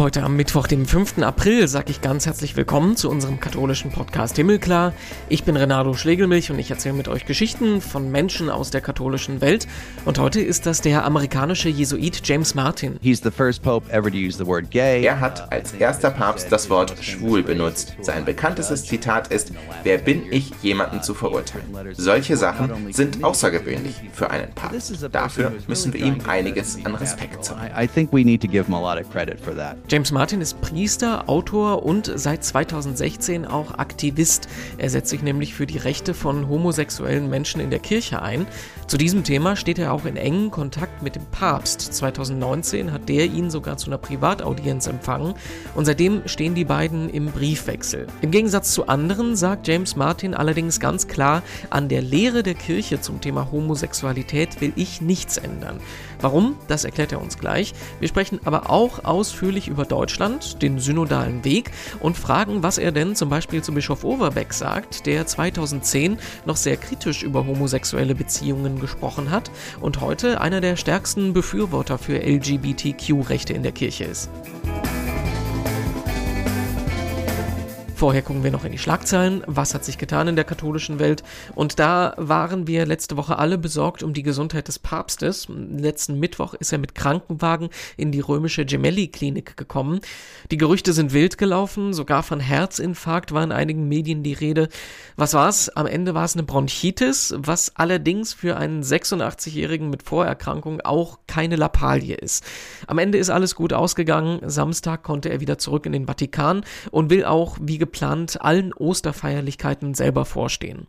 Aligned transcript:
Heute 0.00 0.22
am 0.22 0.34
Mittwoch, 0.34 0.66
dem 0.66 0.86
5. 0.86 1.18
April, 1.18 1.68
sage 1.68 1.90
ich 1.90 2.00
ganz 2.00 2.24
herzlich 2.24 2.56
willkommen 2.56 2.96
zu 2.96 3.10
unserem 3.10 3.38
katholischen 3.38 3.90
Podcast 3.90 4.36
Himmelklar. 4.36 4.94
Ich 5.28 5.44
bin 5.44 5.58
Renato 5.58 5.92
Schlegelmilch 5.92 6.50
und 6.50 6.58
ich 6.58 6.70
erzähle 6.70 6.94
mit 6.94 7.06
euch 7.06 7.26
Geschichten 7.26 7.82
von 7.82 8.10
Menschen 8.10 8.48
aus 8.48 8.70
der 8.70 8.80
katholischen 8.80 9.42
Welt. 9.42 9.68
Und 10.06 10.18
heute 10.18 10.40
ist 10.40 10.64
das 10.64 10.80
der 10.80 11.04
amerikanische 11.04 11.68
Jesuit 11.68 12.26
James 12.26 12.54
Martin. 12.54 12.98
Er 13.02 13.14
hat 15.20 15.52
als 15.52 15.72
erster 15.74 16.10
Papst 16.10 16.50
das 16.50 16.70
Wort 16.70 16.94
schwul 17.02 17.42
benutzt. 17.42 17.94
Sein 18.00 18.24
bekanntestes 18.24 18.86
Zitat 18.86 19.28
ist: 19.28 19.52
Wer 19.82 19.98
bin 19.98 20.32
ich, 20.32 20.50
jemanden 20.62 21.02
zu 21.02 21.12
verurteilen? 21.12 21.66
Solche 21.92 22.38
Sachen 22.38 22.90
sind 22.94 23.22
außergewöhnlich 23.22 23.96
für 24.14 24.30
einen 24.30 24.50
Papst. 24.54 24.96
Dafür 25.12 25.52
müssen 25.68 25.92
wir 25.92 26.02
ihm 26.02 26.20
einiges 26.26 26.78
an 26.86 26.94
Respekt 26.94 27.44
zollen. 27.44 27.70
I 27.78 27.86
think 27.86 28.10
we 28.14 28.24
need 28.24 28.40
to 28.40 28.48
give 28.48 28.64
him 28.64 28.74
a 28.74 28.80
lot 28.80 28.98
of 28.98 29.12
credit 29.12 29.38
for 29.38 29.54
that. 29.54 29.76
James 29.90 30.12
Martin 30.12 30.40
ist 30.40 30.60
Priester, 30.60 31.28
Autor 31.28 31.82
und 31.82 32.12
seit 32.14 32.44
2016 32.44 33.44
auch 33.44 33.76
Aktivist. 33.76 34.46
Er 34.78 34.88
setzt 34.88 35.10
sich 35.10 35.20
nämlich 35.20 35.52
für 35.52 35.66
die 35.66 35.78
Rechte 35.78 36.14
von 36.14 36.48
homosexuellen 36.48 37.28
Menschen 37.28 37.60
in 37.60 37.70
der 37.70 37.80
Kirche 37.80 38.22
ein. 38.22 38.46
Zu 38.86 38.98
diesem 38.98 39.24
Thema 39.24 39.56
steht 39.56 39.80
er 39.80 39.92
auch 39.92 40.04
in 40.04 40.16
engem 40.16 40.52
Kontakt 40.52 41.02
mit 41.02 41.16
dem 41.16 41.26
Papst. 41.32 41.80
2019 41.80 42.92
hat 42.92 43.08
der 43.08 43.24
ihn 43.24 43.50
sogar 43.50 43.78
zu 43.78 43.88
einer 43.88 43.98
Privataudienz 43.98 44.86
empfangen 44.86 45.34
und 45.74 45.86
seitdem 45.86 46.22
stehen 46.26 46.54
die 46.54 46.64
beiden 46.64 47.10
im 47.10 47.26
Briefwechsel. 47.26 48.06
Im 48.20 48.30
Gegensatz 48.30 48.72
zu 48.72 48.86
anderen 48.86 49.34
sagt 49.34 49.66
James 49.66 49.96
Martin 49.96 50.34
allerdings 50.34 50.78
ganz 50.78 51.08
klar, 51.08 51.42
an 51.68 51.88
der 51.88 52.02
Lehre 52.02 52.44
der 52.44 52.54
Kirche 52.54 53.00
zum 53.00 53.20
Thema 53.20 53.50
Homosexualität 53.50 54.60
will 54.60 54.72
ich 54.76 55.00
nichts 55.00 55.36
ändern. 55.36 55.80
Warum? 56.20 56.56
Das 56.68 56.84
erklärt 56.84 57.12
er 57.12 57.20
uns 57.20 57.38
gleich. 57.38 57.72
Wir 57.98 58.08
sprechen 58.08 58.40
aber 58.44 58.70
auch 58.70 59.04
ausführlich 59.04 59.68
über 59.68 59.84
Deutschland, 59.84 60.60
den 60.62 60.78
synodalen 60.78 61.44
Weg 61.44 61.70
und 62.00 62.18
fragen, 62.18 62.62
was 62.62 62.78
er 62.78 62.92
denn 62.92 63.16
zum 63.16 63.28
Beispiel 63.30 63.62
zu 63.62 63.72
Bischof 63.72 64.04
Overbeck 64.04 64.52
sagt, 64.52 65.06
der 65.06 65.26
2010 65.26 66.18
noch 66.44 66.56
sehr 66.56 66.76
kritisch 66.76 67.22
über 67.22 67.46
homosexuelle 67.46 68.14
Beziehungen 68.14 68.80
gesprochen 68.80 69.30
hat 69.30 69.50
und 69.80 70.00
heute 70.00 70.40
einer 70.40 70.60
der 70.60 70.76
stärksten 70.76 71.32
Befürworter 71.32 71.98
für 71.98 72.18
LGBTQ-Rechte 72.18 73.52
in 73.52 73.62
der 73.62 73.72
Kirche 73.72 74.04
ist. 74.04 74.28
Vorher 78.00 78.22
gucken 78.22 78.42
wir 78.42 78.50
noch 78.50 78.64
in 78.64 78.72
die 78.72 78.78
Schlagzeilen. 78.78 79.42
Was 79.46 79.74
hat 79.74 79.84
sich 79.84 79.98
getan 79.98 80.26
in 80.26 80.34
der 80.34 80.46
katholischen 80.46 80.98
Welt? 80.98 81.22
Und 81.54 81.78
da 81.78 82.14
waren 82.16 82.66
wir 82.66 82.86
letzte 82.86 83.18
Woche 83.18 83.38
alle 83.38 83.58
besorgt 83.58 84.02
um 84.02 84.14
die 84.14 84.22
Gesundheit 84.22 84.68
des 84.68 84.78
Papstes. 84.78 85.48
Letzten 85.50 86.18
Mittwoch 86.18 86.54
ist 86.54 86.72
er 86.72 86.78
mit 86.78 86.94
Krankenwagen 86.94 87.68
in 87.98 88.10
die 88.10 88.20
römische 88.20 88.64
Gemelli-Klinik 88.64 89.58
gekommen. 89.58 90.00
Die 90.50 90.56
Gerüchte 90.56 90.94
sind 90.94 91.12
wild 91.12 91.36
gelaufen. 91.36 91.92
Sogar 91.92 92.22
von 92.22 92.40
Herzinfarkt 92.40 93.32
war 93.32 93.44
in 93.44 93.52
einigen 93.52 93.86
Medien 93.86 94.22
die 94.22 94.32
Rede. 94.32 94.70
Was 95.16 95.34
war's? 95.34 95.68
Am 95.68 95.84
Ende 95.84 96.14
war 96.14 96.24
es 96.24 96.34
eine 96.34 96.44
Bronchitis, 96.44 97.34
was 97.36 97.76
allerdings 97.76 98.32
für 98.32 98.56
einen 98.56 98.82
86-Jährigen 98.82 99.90
mit 99.90 100.04
Vorerkrankung 100.04 100.80
auch 100.80 101.18
keine 101.26 101.56
Lappalie 101.56 102.14
ist. 102.14 102.46
Am 102.86 102.96
Ende 102.96 103.18
ist 103.18 103.28
alles 103.28 103.54
gut 103.54 103.74
ausgegangen. 103.74 104.40
Samstag 104.46 105.02
konnte 105.02 105.28
er 105.28 105.40
wieder 105.40 105.58
zurück 105.58 105.84
in 105.84 105.92
den 105.92 106.06
Vatikan 106.06 106.64
und 106.90 107.10
will 107.10 107.26
auch, 107.26 107.58
wie 107.60 107.76
geplant 107.76 107.89
allen 108.36 108.72
Osterfeierlichkeiten 108.72 109.94
selber 109.94 110.24
vorstehen. 110.24 110.86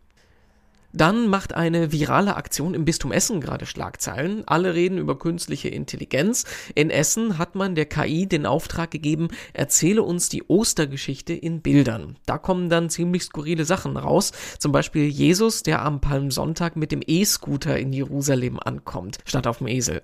Dann 0.94 1.28
macht 1.28 1.54
eine 1.54 1.90
virale 1.90 2.36
Aktion 2.36 2.74
im 2.74 2.84
Bistum 2.84 3.12
Essen 3.12 3.40
gerade 3.40 3.64
Schlagzeilen. 3.64 4.42
Alle 4.46 4.74
reden 4.74 4.98
über 4.98 5.18
künstliche 5.18 5.68
Intelligenz. 5.68 6.44
In 6.74 6.90
Essen 6.90 7.38
hat 7.38 7.54
man 7.54 7.74
der 7.74 7.86
KI 7.86 8.26
den 8.26 8.44
Auftrag 8.44 8.90
gegeben, 8.90 9.28
erzähle 9.54 10.02
uns 10.02 10.28
die 10.28 10.42
Ostergeschichte 10.42 11.32
in 11.32 11.62
Bildern. 11.62 12.18
Da 12.26 12.36
kommen 12.36 12.68
dann 12.68 12.90
ziemlich 12.90 13.22
skurrile 13.22 13.64
Sachen 13.64 13.96
raus. 13.96 14.32
Zum 14.58 14.72
Beispiel 14.72 15.06
Jesus, 15.06 15.62
der 15.62 15.82
am 15.82 16.02
Palmsonntag 16.02 16.76
mit 16.76 16.92
dem 16.92 17.00
E-Scooter 17.06 17.78
in 17.78 17.94
Jerusalem 17.94 18.60
ankommt, 18.62 19.18
statt 19.24 19.46
auf 19.46 19.58
dem 19.58 19.68
Esel. 19.68 20.02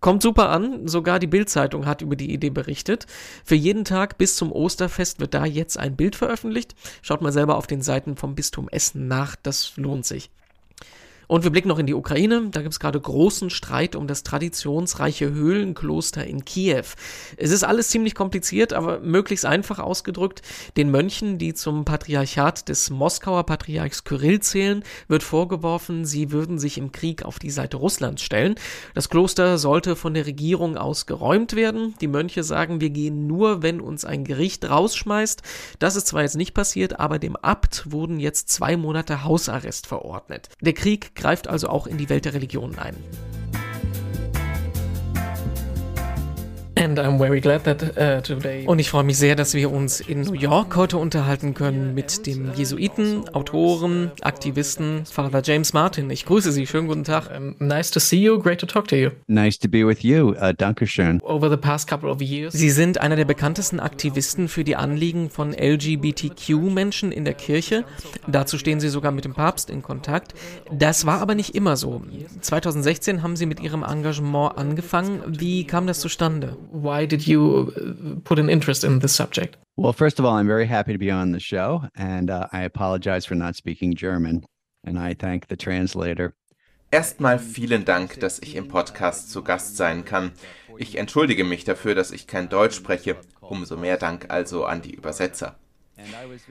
Kommt 0.00 0.22
super 0.22 0.50
an, 0.50 0.86
sogar 0.86 1.18
die 1.18 1.26
Bildzeitung 1.26 1.86
hat 1.86 2.02
über 2.02 2.14
die 2.14 2.32
Idee 2.32 2.50
berichtet. 2.50 3.06
Für 3.44 3.56
jeden 3.56 3.84
Tag 3.84 4.16
bis 4.16 4.36
zum 4.36 4.52
Osterfest 4.52 5.18
wird 5.18 5.34
da 5.34 5.44
jetzt 5.44 5.78
ein 5.78 5.96
Bild 5.96 6.14
veröffentlicht. 6.14 6.74
Schaut 7.02 7.20
mal 7.20 7.32
selber 7.32 7.56
auf 7.56 7.66
den 7.66 7.82
Seiten 7.82 8.16
vom 8.16 8.34
Bistum 8.34 8.68
Essen 8.68 9.08
nach, 9.08 9.34
das 9.36 9.76
lohnt 9.76 10.06
sich. 10.06 10.30
Und 11.28 11.44
wir 11.44 11.50
blicken 11.50 11.68
noch 11.68 11.78
in 11.78 11.86
die 11.86 11.94
Ukraine. 11.94 12.48
Da 12.50 12.62
gibt 12.62 12.72
es 12.72 12.80
gerade 12.80 12.98
großen 12.98 13.50
Streit 13.50 13.94
um 13.94 14.06
das 14.06 14.22
traditionsreiche 14.22 15.30
Höhlenkloster 15.30 16.26
in 16.26 16.46
Kiew. 16.46 16.84
Es 17.36 17.50
ist 17.50 17.64
alles 17.64 17.88
ziemlich 17.88 18.14
kompliziert, 18.14 18.72
aber 18.72 19.00
möglichst 19.00 19.44
einfach 19.44 19.78
ausgedrückt. 19.78 20.40
Den 20.78 20.90
Mönchen, 20.90 21.36
die 21.36 21.52
zum 21.52 21.84
Patriarchat 21.84 22.70
des 22.70 22.88
Moskauer 22.88 23.44
Patriarchs 23.44 24.04
Kyrill 24.04 24.40
zählen, 24.40 24.82
wird 25.06 25.22
vorgeworfen, 25.22 26.06
sie 26.06 26.32
würden 26.32 26.58
sich 26.58 26.78
im 26.78 26.92
Krieg 26.92 27.22
auf 27.22 27.38
die 27.38 27.50
Seite 27.50 27.76
Russlands 27.76 28.22
stellen. 28.22 28.54
Das 28.94 29.10
Kloster 29.10 29.58
sollte 29.58 29.96
von 29.96 30.14
der 30.14 30.24
Regierung 30.24 30.78
aus 30.78 31.04
geräumt 31.04 31.54
werden. 31.54 31.94
Die 32.00 32.08
Mönche 32.08 32.42
sagen, 32.42 32.80
wir 32.80 32.90
gehen 32.90 33.26
nur, 33.26 33.62
wenn 33.62 33.82
uns 33.82 34.06
ein 34.06 34.24
Gericht 34.24 34.68
rausschmeißt. 34.70 35.42
Das 35.78 35.94
ist 35.94 36.06
zwar 36.06 36.22
jetzt 36.22 36.36
nicht 36.36 36.54
passiert, 36.54 36.98
aber 36.98 37.18
dem 37.18 37.36
Abt 37.36 37.92
wurden 37.92 38.18
jetzt 38.18 38.48
zwei 38.48 38.78
Monate 38.78 39.24
Hausarrest 39.24 39.86
verordnet. 39.86 40.48
Der 40.62 40.72
Krieg 40.72 41.14
greift 41.18 41.48
also 41.48 41.68
auch 41.68 41.86
in 41.86 41.98
die 41.98 42.08
Welt 42.08 42.24
der 42.24 42.34
Religionen 42.34 42.78
ein. 42.78 42.96
Uh, 46.96 48.70
Und 48.70 48.78
ich 48.78 48.90
freue 48.90 49.04
mich 49.04 49.18
sehr, 49.18 49.36
dass 49.36 49.54
wir 49.54 49.70
uns 49.70 50.00
in 50.00 50.22
New 50.22 50.32
York 50.32 50.76
heute 50.76 50.96
unterhalten 50.96 51.54
können 51.54 51.94
mit 51.94 52.26
dem 52.26 52.52
Jesuiten, 52.54 53.28
Autoren, 53.34 54.12
Aktivisten 54.22 55.04
Father 55.04 55.42
James 55.44 55.72
Martin. 55.72 56.10
Ich 56.10 56.24
grüße 56.24 56.52
Sie. 56.52 56.66
Schönen 56.66 56.88
guten 56.88 57.04
Tag. 57.04 57.30
Um, 57.36 57.56
nice 57.58 57.90
to 57.90 58.00
see 58.00 58.16
you. 58.16 58.38
Great 58.38 58.60
to 58.60 58.66
talk 58.66 58.88
to 58.88 58.96
you. 58.96 59.10
Nice 59.26 59.58
to 59.58 59.68
be 59.68 59.86
with 59.86 60.02
you. 60.02 60.30
Uh, 60.30 60.52
Dankeschön. 60.56 61.20
Over 61.22 61.50
the 61.50 61.56
past 61.56 61.88
couple 61.88 62.10
of 62.10 62.22
years. 62.22 62.54
Sie 62.54 62.70
sind 62.70 63.00
einer 63.00 63.16
der 63.16 63.24
bekanntesten 63.24 63.80
Aktivisten 63.80 64.48
für 64.48 64.64
die 64.64 64.76
Anliegen 64.76 65.30
von 65.30 65.52
LGBTQ-Menschen 65.52 67.12
in 67.12 67.24
der 67.24 67.34
Kirche. 67.34 67.84
Dazu 68.26 68.58
stehen 68.58 68.80
Sie 68.80 68.88
sogar 68.88 69.12
mit 69.12 69.24
dem 69.24 69.34
Papst 69.34 69.70
in 69.70 69.82
Kontakt. 69.82 70.34
Das 70.72 71.06
war 71.06 71.20
aber 71.20 71.34
nicht 71.34 71.54
immer 71.54 71.76
so. 71.76 72.02
2016 72.40 73.22
haben 73.22 73.36
Sie 73.36 73.46
mit 73.46 73.60
Ihrem 73.60 73.82
Engagement 73.82 74.56
angefangen. 74.56 75.22
Wie 75.26 75.66
kam 75.66 75.86
das 75.86 76.00
zustande? 76.00 76.56
Why 76.88 77.06
did 77.06 77.26
you 77.26 77.72
uh, 77.76 78.20
put 78.24 78.38
an 78.38 78.48
interest 78.48 78.84
in 78.84 79.00
this 79.00 79.14
subject? 79.14 79.56
Well, 79.76 79.92
first 79.92 80.18
of 80.18 80.24
all, 80.24 80.34
I'm 80.38 80.46
very 80.46 80.66
happy 80.66 80.92
to 80.92 80.98
be 80.98 81.10
on 81.10 81.32
the 81.32 81.40
show, 81.40 81.82
and 81.94 82.30
uh, 82.30 82.46
I 82.52 82.62
apologize 82.62 83.26
for 83.26 83.36
not 83.36 83.56
speaking 83.56 83.94
German, 83.94 84.44
and 84.84 84.98
I 84.98 85.14
thank 85.14 85.46
the 85.48 85.56
translator. 85.56 86.34
Erstmal 86.90 87.38
vielen 87.38 87.84
Dank, 87.84 88.18
dass 88.20 88.38
ich 88.38 88.56
im 88.56 88.68
Podcast 88.68 89.30
zu 89.30 89.42
Gast 89.42 89.76
sein 89.76 90.06
kann. 90.06 90.32
Ich 90.78 90.96
entschuldige 90.96 91.44
mich 91.44 91.64
dafür, 91.64 91.94
dass 91.94 92.12
ich 92.12 92.26
kein 92.26 92.48
Deutsch 92.48 92.76
spreche. 92.76 93.16
Umso 93.40 93.76
mehr 93.76 93.98
Dank 93.98 94.30
also 94.30 94.64
an 94.64 94.80
die 94.80 94.94
Übersetzer. 94.94 95.56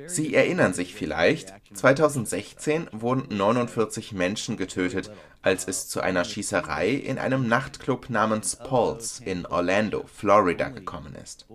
Sie 0.08 0.36
erinnern 0.36 0.74
sich 0.74 0.94
vielleicht, 0.94 1.54
2016 1.74 2.90
wurden 2.92 3.36
49 3.36 4.14
Menschen 4.14 4.58
getötet, 4.58 5.12
als 5.42 5.68
es 5.68 5.88
zu 5.88 6.02
einer 6.02 6.26
Schießerei 6.26 6.90
in 6.90 7.18
einem 7.18 7.48
Nachtclub 7.48 8.10
namens 8.10 8.58
Paul's 8.58 9.22
in 9.24 9.46
Orlando, 9.46 10.06
Florida 10.14 10.70
gekommen 10.70 11.16
ist. 11.16 11.48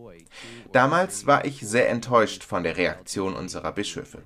Damals 0.73 1.27
war 1.27 1.45
ich 1.45 1.61
sehr 1.61 1.91
enttäuscht 1.91 2.45
von 2.45 2.63
der 2.63 2.77
Reaktion 2.77 3.35
unserer 3.35 3.73
Bischöfe. 3.73 4.23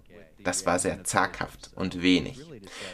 Das 0.47 0.65
war 0.65 0.79
sehr 0.79 1.03
zaghaft 1.03 1.73
und 1.75 2.03
wenig. 2.03 2.39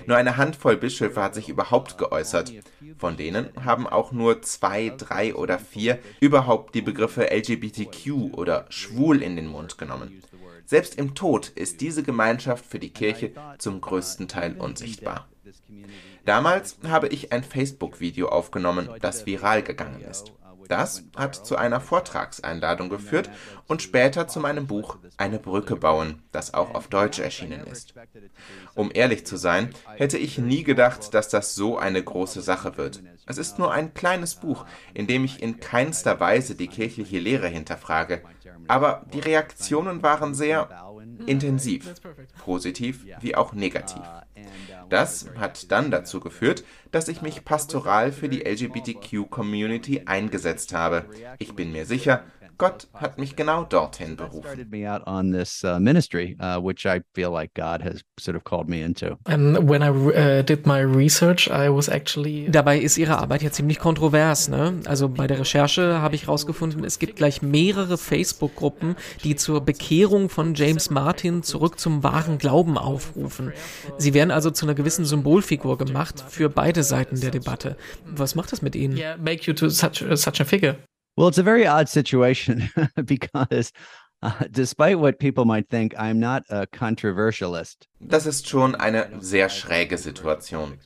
Nur 0.07 0.17
eine 0.17 0.39
Handvoll 0.39 0.79
Bischöfe 0.79 1.23
hat 1.23 1.35
sich 1.35 1.51
überhaupt 1.51 1.99
geäußert. 1.99 2.51
Von 2.97 3.19
denen 3.19 3.51
haben 3.63 3.87
auch 3.87 4.11
nur 4.11 4.41
zwei, 4.41 4.89
drei 4.97 5.35
oder 5.35 5.59
vier 5.59 5.99
überhaupt 6.21 6.75
die 6.75 6.81
Begriffe 6.81 7.31
LGBTQ 7.31 8.33
oder 8.33 8.65
schwul 8.71 9.21
in 9.21 9.37
den 9.37 9.49
Mund 9.49 9.77
genommen. 9.77 10.23
Selbst 10.73 10.95
im 10.95 11.15
Tod 11.15 11.51
ist 11.51 11.83
diese 11.83 12.03
Gemeinschaft 12.03 12.65
für 12.65 12.79
die 12.79 12.89
Kirche 12.89 13.33
zum 13.59 13.83
größten 13.83 14.27
Teil 14.27 14.57
unsichtbar. 14.59 15.29
Damals 16.25 16.79
habe 16.89 17.09
ich 17.09 17.31
ein 17.31 17.45
Facebook-Video 17.45 18.31
aufgenommen, 18.31 18.89
das 19.03 19.27
viral 19.27 19.63
gegangen 19.63 20.01
ist. 20.01 20.33
Das 20.69 21.05
hat 21.17 21.35
zu 21.35 21.57
einer 21.57 21.81
Vortragseinladung 21.81 22.89
geführt 22.89 23.31
und 23.67 23.83
später 23.83 24.29
zu 24.29 24.41
meinem 24.41 24.67
Buch 24.67 24.99
Eine 25.17 25.39
Brücke 25.39 25.77
bauen, 25.77 26.23
das 26.33 26.55
auch 26.55 26.75
auf 26.75 26.89
Deutsch 26.89 27.19
erschienen 27.19 27.67
ist. 27.67 27.95
Um 28.75 28.91
ehrlich 28.93 29.27
zu 29.27 29.37
sein, 29.37 29.71
hätte 29.97 30.19
ich 30.19 30.39
nie 30.39 30.63
gedacht, 30.63 31.15
dass 31.15 31.29
das 31.29 31.55
so 31.55 31.79
eine 31.79 32.03
große 32.03 32.43
Sache 32.43 32.77
wird. 32.77 33.03
Es 33.27 33.39
ist 33.39 33.59
nur 33.59 33.73
ein 33.73 33.95
kleines 33.95 34.35
Buch, 34.35 34.65
in 34.95 35.07
dem 35.07 35.25
ich 35.25 35.43
in 35.43 35.61
keinster 35.61 36.21
Weise 36.21 36.55
die 36.55 36.69
kirchliche 36.69 37.19
Lehre 37.19 37.49
hinterfrage, 37.49 38.23
aber 38.69 39.05
die 39.13 39.21
Reaktionen 39.21 40.03
waren 40.03 40.35
sehr 40.35 40.69
intensiv, 41.27 41.95
positiv 42.39 43.05
wie 43.21 43.35
auch 43.35 43.53
negativ. 43.53 44.03
Das 44.89 45.27
hat 45.39 45.71
dann 45.71 45.91
dazu 45.91 46.21
geführt, 46.21 46.65
dass 46.91 47.09
ich 47.09 47.23
mich 47.23 47.45
pastoral 47.45 48.13
für 48.13 48.29
die 48.29 48.45
LGBTQ-Community 48.45 50.03
eingesetzt 50.07 50.75
habe. 50.75 51.07
Ich 51.39 51.55
bin 51.55 51.73
mir 51.73 51.87
sicher, 51.87 52.25
Gott 52.59 52.89
hat 52.95 53.19
mich 53.19 53.37
genau 53.37 53.65
dorthin 53.65 54.17
berufen. 54.17 54.43
started 54.43 54.71
me 54.71 54.89
out 54.89 55.07
on 55.07 55.33
this 55.33 55.63
ministry, 55.79 56.37
which 56.61 56.85
I 56.87 57.01
feel 57.15 57.31
like 57.33 57.55
God 57.55 57.83
has 57.83 58.03
sort 58.19 58.37
of 58.37 58.45
called 58.45 58.69
me 58.69 58.83
into. 58.83 59.17
And 59.25 59.69
when 59.69 59.83
I 59.83 60.43
did 60.43 60.67
my 60.67 60.81
research, 60.81 61.49
I 61.49 61.69
was 61.69 61.89
actually 61.89 62.49
Dabei 62.51 62.79
ist 62.79 62.99
ihre 62.99 63.19
Arbeit 63.19 63.43
ja 63.43 63.51
ziemlich 63.51 63.79
kontrovers. 63.79 64.49
Ne? 64.49 64.81
Also 64.87 65.09
bei 65.09 65.27
der 65.27 65.39
Recherche 65.41 66.01
habe 66.01 66.15
ich 66.15 66.23
herausgefunden, 66.27 66.85
es 66.85 66.99
gibt 66.99 67.17
gleich 67.17 67.43
mehrere 67.43 67.99
Facebook-Gruppen, 67.99 68.97
die 69.25 69.37
zur 69.37 69.61
Bekehrung 69.61 70.29
von 70.29 70.55
James 70.55 70.91
Martin 70.91 71.43
zurück 71.43 71.79
zum 71.79 72.03
wahren 72.03 72.39
Glauben 72.39 72.79
aufrufen. 72.79 73.53
Sie 73.99 74.15
werden 74.15 74.31
also 74.31 74.51
zu 74.51 74.67
einer 74.67 74.75
gewissen 74.75 75.05
Symbolfigur 75.05 75.79
gemacht 75.79 76.23
für 76.29 76.49
beide 76.49 76.83
Seiten 76.83 77.21
der 77.21 77.31
Debatte. 77.31 77.77
Was 78.05 78.35
macht 78.35 78.53
das 78.53 78.63
mit 78.63 78.77
Ihnen? 78.77 78.97
yeah, 78.97 79.17
make 79.17 79.47
you 79.47 79.55
to 79.55 79.69
such 79.69 80.05
such 80.15 80.41
a 80.41 80.45
figure. 80.45 80.77
Well, 81.17 81.29
it's 81.29 81.39
a 81.39 81.43
very 81.43 81.67
odd 81.67 81.89
situation 81.89 82.71
because 83.05 83.73
uh, 84.23 84.45
despite 84.51 84.99
what 84.99 85.19
people 85.19 85.45
might 85.45 85.69
think, 85.69 85.95
I'm 85.99 86.21
not 86.21 86.45
a 86.49 86.67
controversialist. 86.67 87.87
Das 88.05 88.27
ist 88.27 88.49
schon 88.49 88.75
eine 88.75 89.09
sehr 89.21 89.49
schräge 89.49 89.97
Situation. 89.97 90.79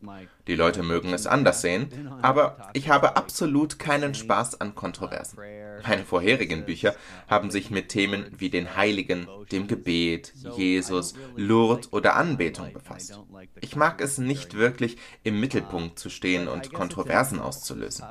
Die 0.46 0.54
Leute 0.54 0.82
mögen 0.82 1.12
es 1.12 1.26
anders 1.26 1.60
sehen, 1.60 2.10
aber 2.22 2.70
ich 2.72 2.88
habe 2.88 3.16
absolut 3.16 3.78
keinen 3.78 4.14
Spaß 4.14 4.60
an 4.60 4.74
Kontroversen. 4.74 5.38
Meine 5.86 6.04
vorherigen 6.04 6.64
Bücher 6.64 6.94
haben 7.28 7.50
sich 7.50 7.70
mit 7.70 7.88
Themen 7.88 8.26
wie 8.38 8.50
den 8.50 8.76
Heiligen, 8.76 9.26
dem 9.50 9.66
Gebet, 9.66 10.32
Jesus, 10.56 11.14
Lourdes 11.36 11.92
oder 11.92 12.16
Anbetung 12.16 12.72
befasst. 12.72 13.18
Ich 13.60 13.76
mag 13.76 14.00
es 14.00 14.18
nicht 14.18 14.54
wirklich, 14.54 14.96
im 15.22 15.40
Mittelpunkt 15.40 15.98
zu 15.98 16.10
stehen 16.10 16.48
und 16.48 16.72
Kontroversen 16.72 17.40
auszulösen. 17.40 18.06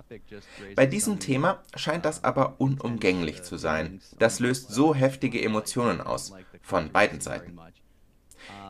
Bei 0.76 0.86
diesem 0.86 1.20
Thema 1.20 1.64
scheint 1.76 2.06
das 2.06 2.24
aber 2.24 2.56
unumgänglich 2.60 3.44
zu 3.44 3.58
sein. 3.58 4.02
Das 4.20 4.40
löst 4.40 4.70
so 4.72 4.94
heftige 4.94 5.42
Emotionen 5.42 6.02
aus, 6.02 6.34
von 6.62 6.92
beiden 6.92 7.22
Seiten. 7.22 7.58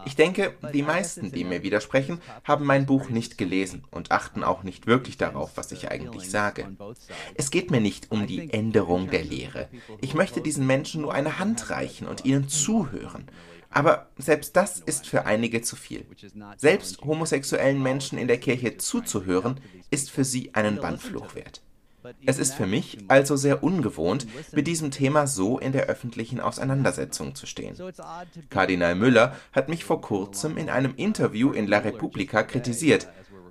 Ich 0.05 0.15
denke, 0.15 0.53
die 0.73 0.83
meisten, 0.83 1.31
die 1.31 1.43
mir 1.43 1.63
widersprechen, 1.63 2.21
haben 2.43 2.65
mein 2.65 2.85
Buch 2.85 3.09
nicht 3.09 3.37
gelesen 3.37 3.83
und 3.89 4.11
achten 4.11 4.43
auch 4.43 4.63
nicht 4.63 4.85
wirklich 4.85 5.17
darauf, 5.17 5.57
was 5.57 5.71
ich 5.71 5.89
eigentlich 5.89 6.29
sage. 6.29 6.67
Es 7.33 7.49
geht 7.49 7.71
mir 7.71 7.81
nicht 7.81 8.11
um 8.11 8.27
die 8.27 8.51
Änderung 8.53 9.09
der 9.09 9.23
Lehre. 9.23 9.67
Ich 10.01 10.13
möchte 10.13 10.41
diesen 10.41 10.67
Menschen 10.67 11.01
nur 11.01 11.13
eine 11.13 11.39
Hand 11.39 11.69
reichen 11.71 12.07
und 12.07 12.23
ihnen 12.25 12.47
zuhören. 12.47 13.25
Aber 13.71 14.07
selbst 14.17 14.55
das 14.55 14.79
ist 14.79 15.05
für 15.07 15.25
einige 15.25 15.61
zu 15.61 15.75
viel. 15.75 16.05
Selbst 16.55 17.01
homosexuellen 17.01 17.81
Menschen 17.81 18.17
in 18.17 18.27
der 18.27 18.37
Kirche 18.39 18.77
zuzuhören, 18.77 19.59
ist 19.91 20.11
für 20.11 20.23
sie 20.23 20.53
einen 20.53 20.79
Bannfluch 20.79 21.35
wert. 21.35 21.61
Es 22.25 22.39
ist 22.39 22.55
für 22.55 22.67
mich 22.67 22.97
also 23.07 23.35
sehr 23.35 23.63
ungewohnt, 23.63 24.27
mit 24.51 24.67
diesem 24.67 24.91
Thema 24.91 25.27
so 25.27 25.59
in 25.59 25.71
der 25.71 25.85
öffentlichen 25.85 26.39
Auseinandersetzung 26.39 27.35
zu 27.35 27.45
stehen. 27.45 27.75
Kardinal 28.49 28.95
Müller 28.95 29.35
hat 29.51 29.69
mich 29.69 29.85
vor 29.85 30.01
kurzem 30.01 30.57
in 30.57 30.69
einem 30.69 30.93
Interview 30.95 31.51
in 31.51 31.67
La 31.67 31.79
Repubblica 31.79 32.43
kritisiert. 32.43 33.07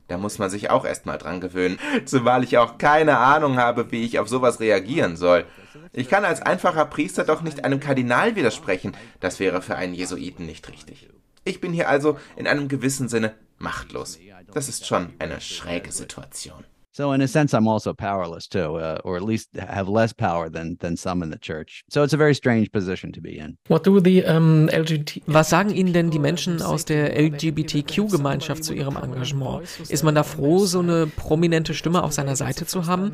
Da 0.09 0.19
muss 0.19 0.39
man 0.39 0.51
sich 0.51 0.71
auch 0.71 0.85
erstmal 0.85 1.17
dran 1.17 1.41
gewöhnen, 1.41 1.79
zumal 2.05 2.45
ich 2.45 2.59
auch 2.59 2.77
keine 2.77 3.19
Ahnung 3.19 3.57
habe, 3.57 3.91
wie 3.91 4.05
ich 4.05 4.19
auf 4.19 4.29
sowas 4.29 4.61
reagieren 4.61 5.17
soll. 5.17 5.47
Ich 5.93 6.09
kann 6.09 6.25
als 6.25 6.43
einfacher 6.43 6.85
Priester 6.85 7.25
doch 7.25 7.43
nicht 7.43 7.65
einem 7.65 7.81
Kardinal 7.81 8.37
widersprechen, 8.37 8.97
das 9.21 9.41
wäre 9.41 9.63
für 9.63 9.77
einen 9.77 9.95
Jesuiten 9.95 10.45
nicht 10.45 10.69
richtig. 10.69 11.09
Ich 11.45 11.61
bin 11.61 11.73
hier 11.73 11.89
also 11.89 12.19
in 12.37 12.47
einem 12.47 12.69
gewissen 12.69 13.09
Sinne 13.09 13.35
machtlos. 13.59 14.19
Das 14.53 14.69
ist 14.69 14.87
schon 14.87 15.13
eine 15.19 15.41
schräge 15.41 15.93
Situation. 15.93 16.65
So 16.97 17.13
in 17.13 17.21
a 17.21 17.27
sense, 17.27 17.53
I'm 17.53 17.67
also 17.67 17.93
powerless 17.93 18.47
too, 18.47 18.77
uh, 18.77 19.01
or 19.03 19.17
at 19.17 19.25
least 19.25 19.49
have 19.57 19.89
less 19.89 20.13
power 20.13 20.49
than 20.49 20.77
than 20.79 20.97
some 20.97 21.25
in 21.25 21.31
the 21.31 21.39
church. 21.39 21.83
So 21.91 22.05
it's 22.05 22.15
a 22.15 22.17
very 22.17 22.35
strange 22.37 22.71
position 22.71 23.11
to 23.13 23.21
be 23.21 23.37
in. 23.37 23.59
What 23.67 23.83
do 23.83 23.99
the 23.99 24.25
um, 24.25 24.69
LGBT 24.69 25.23
Was 25.27 25.51
sagen 25.51 25.71
Ihnen 25.71 25.93
denn 25.93 26.11
die 26.13 26.21
Menschen 26.21 26.63
aus 26.63 26.85
der 26.85 27.19
LGBTQ-Gemeinschaft 27.21 28.63
zu 28.63 28.75
ihrem 28.75 28.97
Engagement? 28.97 29.65
Ist 29.89 30.05
man 30.05 30.15
da 30.15 30.23
froh, 30.23 30.67
so 30.67 30.79
eine 30.79 31.09
prominente 31.09 31.75
Stimme 31.75 32.05
auf 32.05 32.13
seiner 32.13 32.37
Seite 32.37 32.65
zu 32.65 32.87
haben? 32.87 33.11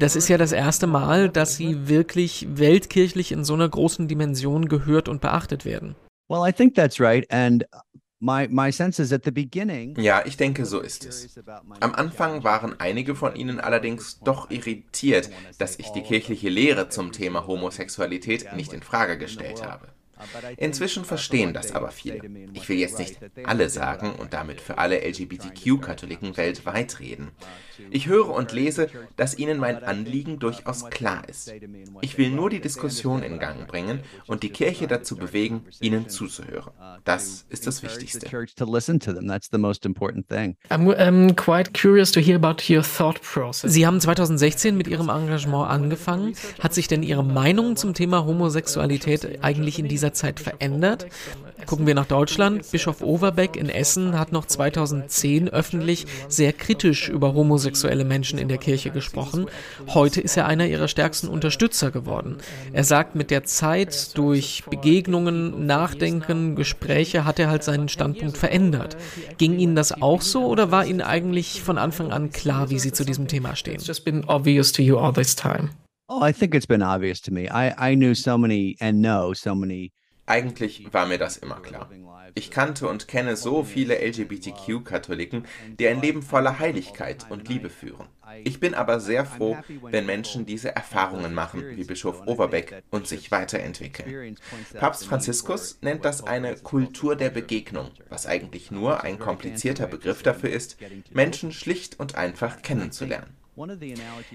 Das 0.00 0.16
ist 0.16 0.28
ja 0.28 0.36
das 0.36 0.50
erste 0.50 0.88
Mal, 0.88 1.28
dass 1.28 1.54
sie 1.54 1.88
wirklich 1.88 2.48
weltkirchlich 2.50 3.30
in 3.30 3.44
so 3.44 3.54
einer 3.54 3.68
großen 3.68 4.08
Dimension 4.08 4.68
gehört 4.68 5.08
und 5.08 5.20
beachtet 5.20 5.64
werden. 5.64 5.94
Well, 6.28 6.48
I 6.48 6.52
think 6.52 6.74
that's 6.74 7.00
right, 7.00 7.26
and 7.30 7.64
Ja, 9.96 10.22
ich 10.26 10.36
denke, 10.36 10.66
so 10.66 10.80
ist 10.80 11.06
es. 11.06 11.40
Am 11.80 11.94
Anfang 11.94 12.44
waren 12.44 12.78
einige 12.78 13.14
von 13.14 13.34
ihnen 13.34 13.60
allerdings 13.60 14.20
doch 14.20 14.50
irritiert, 14.50 15.30
dass 15.56 15.78
ich 15.78 15.88
die 15.90 16.02
kirchliche 16.02 16.50
Lehre 16.50 16.90
zum 16.90 17.12
Thema 17.12 17.46
Homosexualität 17.46 18.52
nicht 18.54 18.74
in 18.74 18.82
Frage 18.82 19.16
gestellt 19.16 19.64
habe. 19.64 19.88
Inzwischen 20.56 21.04
verstehen 21.04 21.54
das 21.54 21.72
aber 21.72 21.90
viele. 21.90 22.20
Ich 22.52 22.68
will 22.68 22.78
jetzt 22.78 22.98
nicht 22.98 23.18
alle 23.44 23.68
sagen 23.68 24.12
und 24.12 24.32
damit 24.32 24.60
für 24.60 24.78
alle 24.78 25.00
LGBTQ-Katholiken 25.06 26.36
weltweit 26.36 27.00
reden. 27.00 27.30
Ich 27.90 28.06
höre 28.06 28.28
und 28.28 28.52
lese, 28.52 28.88
dass 29.16 29.38
ihnen 29.38 29.58
mein 29.58 29.82
Anliegen 29.82 30.38
durchaus 30.38 30.90
klar 30.90 31.28
ist. 31.28 31.52
Ich 32.02 32.18
will 32.18 32.30
nur 32.30 32.50
die 32.50 32.60
Diskussion 32.60 33.22
in 33.22 33.38
Gang 33.38 33.66
bringen 33.66 34.00
und 34.26 34.42
die 34.42 34.50
Kirche 34.50 34.86
dazu 34.86 35.16
bewegen, 35.16 35.64
ihnen 35.80 36.08
zuzuhören. 36.08 36.72
Das 37.04 37.46
ist 37.48 37.66
das 37.66 37.82
Wichtigste. 37.82 38.26
Sie 43.62 43.86
haben 43.86 44.00
2016 44.00 44.76
mit 44.76 44.88
Ihrem 44.88 45.08
Engagement 45.08 45.70
angefangen. 45.70 46.34
Hat 46.60 46.74
sich 46.74 46.88
denn 46.88 47.02
Ihre 47.02 47.24
Meinung 47.24 47.76
zum 47.76 47.94
Thema 47.94 48.24
Homosexualität 48.24 49.42
eigentlich 49.42 49.78
in 49.78 49.88
dieser 49.88 50.09
Zeit 50.12 50.40
verändert? 50.40 51.06
Gucken 51.66 51.86
wir 51.86 51.94
nach 51.94 52.06
Deutschland. 52.06 52.70
Bischof 52.70 53.02
Overbeck 53.02 53.56
in 53.56 53.68
Essen 53.68 54.18
hat 54.18 54.32
noch 54.32 54.46
2010 54.46 55.48
öffentlich 55.48 56.06
sehr 56.28 56.52
kritisch 56.52 57.08
über 57.08 57.34
homosexuelle 57.34 58.04
Menschen 58.04 58.38
in 58.38 58.48
der 58.48 58.58
Kirche 58.58 58.90
gesprochen. 58.90 59.46
Heute 59.88 60.20
ist 60.20 60.36
er 60.36 60.46
einer 60.46 60.66
ihrer 60.66 60.88
stärksten 60.88 61.28
Unterstützer 61.28 61.90
geworden. 61.90 62.38
Er 62.72 62.84
sagt, 62.84 63.14
mit 63.14 63.30
der 63.30 63.44
Zeit, 63.44 64.16
durch 64.16 64.64
Begegnungen, 64.68 65.66
Nachdenken, 65.66 66.56
Gespräche 66.56 67.24
hat 67.24 67.38
er 67.38 67.50
halt 67.50 67.62
seinen 67.62 67.88
Standpunkt 67.88 68.38
verändert. 68.38 68.96
Ging 69.38 69.58
Ihnen 69.58 69.76
das 69.76 70.00
auch 70.02 70.22
so 70.22 70.46
oder 70.46 70.70
war 70.70 70.86
Ihnen 70.86 71.02
eigentlich 71.02 71.62
von 71.62 71.78
Anfang 71.78 72.12
an 72.12 72.30
klar, 72.30 72.70
wie 72.70 72.78
Sie 72.78 72.92
zu 72.92 73.04
diesem 73.04 73.28
Thema 73.28 73.56
stehen? 73.56 73.80
Oh, 76.12 76.24
I 76.24 76.32
think 76.32 76.56
it's 76.56 76.66
been 76.66 76.82
obvious 76.82 77.20
to 77.20 77.32
me. 77.32 77.46
I 77.46 77.72
I 77.78 77.94
knew 77.94 78.16
so 78.16 78.36
many 78.36 78.76
and 78.80 79.00
know 79.00 79.32
so 79.32 79.54
many. 79.54 79.92
Eigentlich 80.30 80.86
war 80.92 81.06
mir 81.06 81.18
das 81.18 81.36
immer 81.36 81.56
klar. 81.56 81.90
Ich 82.34 82.52
kannte 82.52 82.86
und 82.86 83.08
kenne 83.08 83.34
so 83.34 83.64
viele 83.64 83.96
LGBTQ-Katholiken, 83.98 85.44
die 85.80 85.88
ein 85.88 86.00
Leben 86.00 86.22
voller 86.22 86.60
Heiligkeit 86.60 87.26
und 87.28 87.48
Liebe 87.48 87.68
führen. 87.68 88.06
Ich 88.44 88.60
bin 88.60 88.74
aber 88.74 89.00
sehr 89.00 89.26
froh, 89.26 89.58
wenn 89.82 90.06
Menschen 90.06 90.46
diese 90.46 90.76
Erfahrungen 90.76 91.34
machen, 91.34 91.64
wie 91.74 91.82
Bischof 91.82 92.28
Overbeck, 92.28 92.84
und 92.90 93.08
sich 93.08 93.32
weiterentwickeln. 93.32 94.36
Papst 94.78 95.04
Franziskus 95.04 95.78
nennt 95.80 96.04
das 96.04 96.22
eine 96.22 96.54
Kultur 96.54 97.16
der 97.16 97.30
Begegnung, 97.30 97.90
was 98.08 98.26
eigentlich 98.26 98.70
nur 98.70 99.02
ein 99.02 99.18
komplizierter 99.18 99.88
Begriff 99.88 100.22
dafür 100.22 100.50
ist, 100.50 100.76
Menschen 101.10 101.50
schlicht 101.50 101.98
und 101.98 102.14
einfach 102.14 102.62
kennenzulernen. 102.62 103.36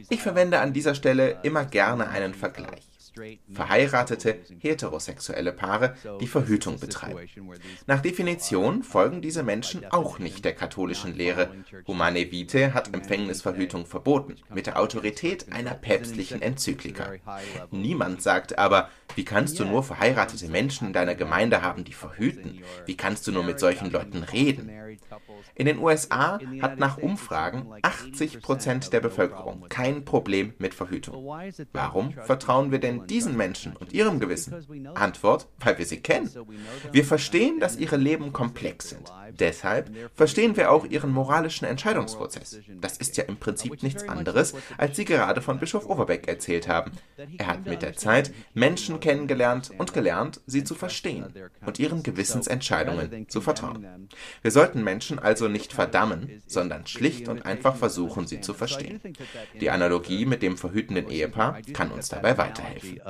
Ich 0.10 0.22
verwende 0.22 0.60
an 0.60 0.74
dieser 0.74 0.94
Stelle 0.94 1.40
immer 1.44 1.64
gerne 1.64 2.10
einen 2.10 2.34
Vergleich. 2.34 2.84
Verheiratete 3.52 4.40
heterosexuelle 4.60 5.52
Paare, 5.52 5.96
die 6.20 6.28
Verhütung 6.28 6.80
betreiben. 6.80 7.20
Nach 7.88 8.02
Definition 8.02 8.84
folgen 8.84 9.22
diese 9.22 9.44
Menschen 9.44 9.86
auch 9.92 10.20
nicht 10.20 10.46
der 10.46 10.54
katholischen 10.54 11.16
Lehre. 11.16 11.50
Humane 11.88 12.32
Vitae 12.32 12.74
hat 12.74 12.94
Empfängnisverhütung 12.94 13.86
verboten, 13.86 14.36
mit 14.54 14.68
der 14.68 14.80
Autorität 14.80 15.52
einer 15.52 15.74
päpstlichen 15.74 16.42
Enzyklika. 16.42 17.14
Niemand 17.72 18.22
sagt 18.22 18.58
aber, 18.58 18.90
wie 19.16 19.26
kannst 19.26 19.60
du 19.60 19.66
nur 19.66 19.84
verheiratete 19.84 20.48
Menschen 20.48 20.88
in 20.88 20.94
deiner 20.94 21.16
Gemeinde 21.16 21.62
haben, 21.62 21.84
die 21.84 21.94
verhüten? 21.94 22.64
Wie 22.86 22.98
kannst 22.98 23.28
du 23.28 23.32
nur 23.32 23.44
mit 23.44 23.60
solchen 23.60 23.92
Leuten 23.92 24.24
reden? 24.24 24.70
In 25.54 25.68
den 25.68 25.80
USA 25.80 26.40
hat 26.62 26.80
nach 26.80 26.98
Umfragen 26.98 27.68
80 27.82 28.42
Prozent 28.42 28.92
der 28.92 29.00
Bevölkerung 29.00 29.68
kein 29.70 30.04
Problem 30.04 30.54
mit 30.58 30.74
Verhütung. 30.74 31.26
Warum 31.72 32.12
vertrauen 32.12 32.72
wir 32.72 32.80
denn 32.80 33.08
diesen 33.08 33.38
Menschen 33.38 33.76
und 33.76 33.94
ihrem 33.94 34.20
Gewissen? 34.20 34.56
Antwort, 34.96 35.48
weil 35.60 35.78
wir 35.78 35.86
sie 35.86 36.02
kennen. 36.02 36.30
Wir 36.92 37.06
verstehen, 37.06 37.60
dass 37.60 37.78
ihre 37.78 37.98
Leben 37.98 38.34
komplex 38.34 38.90
sind. 38.90 39.12
Deshalb 39.32 39.92
verstehen 40.14 40.58
wir 40.58 40.72
auch 40.72 40.86
ihren 40.86 41.12
moralischen 41.12 41.68
Entscheidungsprozess. 41.68 42.60
Das 42.82 42.98
ist 42.98 43.18
ja 43.18 43.26
im 43.26 43.38
Prinzip 43.38 43.84
nichts 43.84 44.08
anderes, 44.08 44.54
als 44.78 44.98
Sie 44.98 45.06
gerade 45.06 45.42
von 45.42 45.60
Bischof 45.60 45.90
Overbeck 45.90 46.28
erzählt 46.28 46.68
haben. 46.68 46.92
Er 47.38 47.48
hat 47.48 47.66
mit 47.66 47.82
der 47.82 47.96
Zeit 47.96 48.34
Menschen 48.54 49.00
kennengelernt 49.00 49.72
und 49.78 49.94
gelernt, 49.94 50.42
sie 50.48 50.64
zu 50.64 50.76
verstehen 50.76 51.34
und 51.66 51.80
ihren 51.80 52.04
Gewissensentscheidungen 52.04 53.28
zu 53.30 53.42
vertrauen. 53.42 54.10
Wir 54.42 54.52
sollten 54.52 54.84
Menschen 54.84 55.20
also 55.20 55.35
nicht 55.48 55.74
verdammen, 55.74 56.42
sondern 56.48 56.88
schlicht 56.88 57.28
und 57.28 57.46
einfach 57.46 57.76
versuchen, 57.76 58.28
sie 58.28 58.42
zu 58.42 58.54
verstehen. 58.54 59.00
Die 59.60 59.70
Analogie 59.70 60.26
mit 60.26 60.42
dem 60.42 60.58
verhütenden 60.58 61.10
Ehepaar 61.10 61.62
kann 61.74 61.92
uns 61.92 62.10
dabei 62.10 62.38
weiterhelfen. 62.38 63.02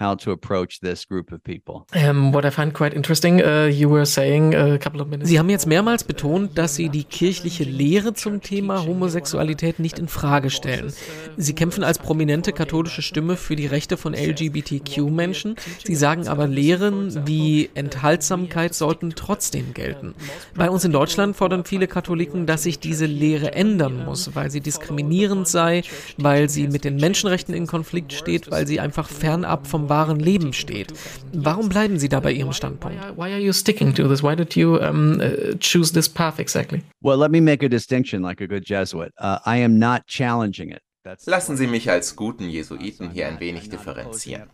How 0.00 0.16
to 0.16 0.32
approach 0.32 0.80
this 0.80 1.06
group 1.06 1.32
of 1.32 1.42
people. 1.44 1.86
Um, 1.94 2.32
what 2.32 2.44
I 2.44 2.50
find 2.50 2.72
quite 2.72 2.94
interesting, 2.94 3.42
uh, 3.42 3.66
you 3.66 3.88
were 3.88 4.04
saying 4.04 4.54
a 4.54 4.78
couple 4.78 5.00
of 5.00 5.08
minutes. 5.08 5.28
Sie 5.28 5.38
haben 5.38 5.50
jetzt 5.50 5.66
mehrmals 5.66 6.04
betont, 6.04 6.58
dass 6.58 6.74
Sie 6.74 6.88
die 6.88 7.04
kirchliche 7.04 7.64
Lehre 7.64 8.14
zum 8.14 8.40
Thema 8.40 8.84
Homosexualität 8.84 9.78
nicht 9.78 9.98
in 9.98 10.08
Frage 10.08 10.50
stellen. 10.50 10.92
Sie 11.36 11.54
kämpfen 11.54 11.84
als 11.84 11.98
prominente 11.98 12.52
katholische 12.52 13.02
Stimme 13.02 13.36
für 13.36 13.56
die 13.56 13.66
Rechte 13.66 13.96
von 13.96 14.14
LGBTQ-Menschen. 14.14 15.56
Sie 15.84 15.94
sagen 15.94 16.28
aber, 16.28 16.46
Lehren 16.46 17.26
wie 17.26 17.70
Enthaltsamkeit 17.74 18.74
sollten 18.74 19.12
trotzdem 19.14 19.74
gelten. 19.74 20.14
Bei 20.54 20.70
uns 20.70 20.84
in 20.84 20.92
Deutschland 20.92 21.36
fordern 21.36 21.64
viele 21.64 21.86
Katholiken, 21.86 22.46
dass 22.46 22.64
sich 22.64 22.78
diese 22.78 23.06
Lehre 23.06 23.52
ändern 23.52 24.04
muss, 24.04 24.34
weil 24.34 24.50
sie 24.50 24.60
diskriminierend 24.60 25.46
sei, 25.48 25.82
weil 26.16 26.48
sie 26.48 26.68
mit 26.68 26.84
den 26.84 26.96
Menschenrechten 26.96 27.54
in 27.54 27.66
Konflikt 27.66 28.12
steht, 28.12 28.50
weil 28.50 28.66
sie 28.66 28.80
einfach 28.80 29.08
fernab 29.08 29.66
vom 29.66 29.81
wahren 29.88 30.20
Leben 30.20 30.52
steht. 30.52 30.92
Warum 31.32 31.68
bleiben 31.68 31.98
Sie 31.98 32.08
da 32.08 32.20
bei 32.20 32.32
Ihrem 32.32 32.52
Standpunkt? 32.52 32.98
Why 33.16 33.32
are 33.32 33.40
you 33.40 33.52
sticking 33.52 33.94
to 33.94 34.08
this? 34.08 34.22
Why 34.22 34.36
did 34.36 34.54
you 34.56 34.78
um, 34.78 35.20
uh, 35.20 35.56
choose 35.58 35.92
this 35.92 36.08
path 36.08 36.38
exactly? 36.38 36.82
Well, 37.00 37.18
let 37.18 37.30
me 37.30 37.40
make 37.40 37.64
a 37.64 37.68
distinction 37.68 38.22
like 38.22 38.42
a 38.42 38.46
good 38.46 38.64
Jesuit. 38.68 39.12
Uh, 39.18 39.38
I 39.46 39.62
am 39.62 39.78
not 39.78 40.06
challenging 40.06 40.70
it. 40.70 40.80
Lassen 41.26 41.56
Sie 41.56 41.66
mich 41.66 41.90
als 41.90 42.14
guten 42.14 42.48
Jesuiten 42.48 43.10
hier 43.10 43.26
ein 43.26 43.40
wenig 43.40 43.68
differenzieren. 43.68 44.48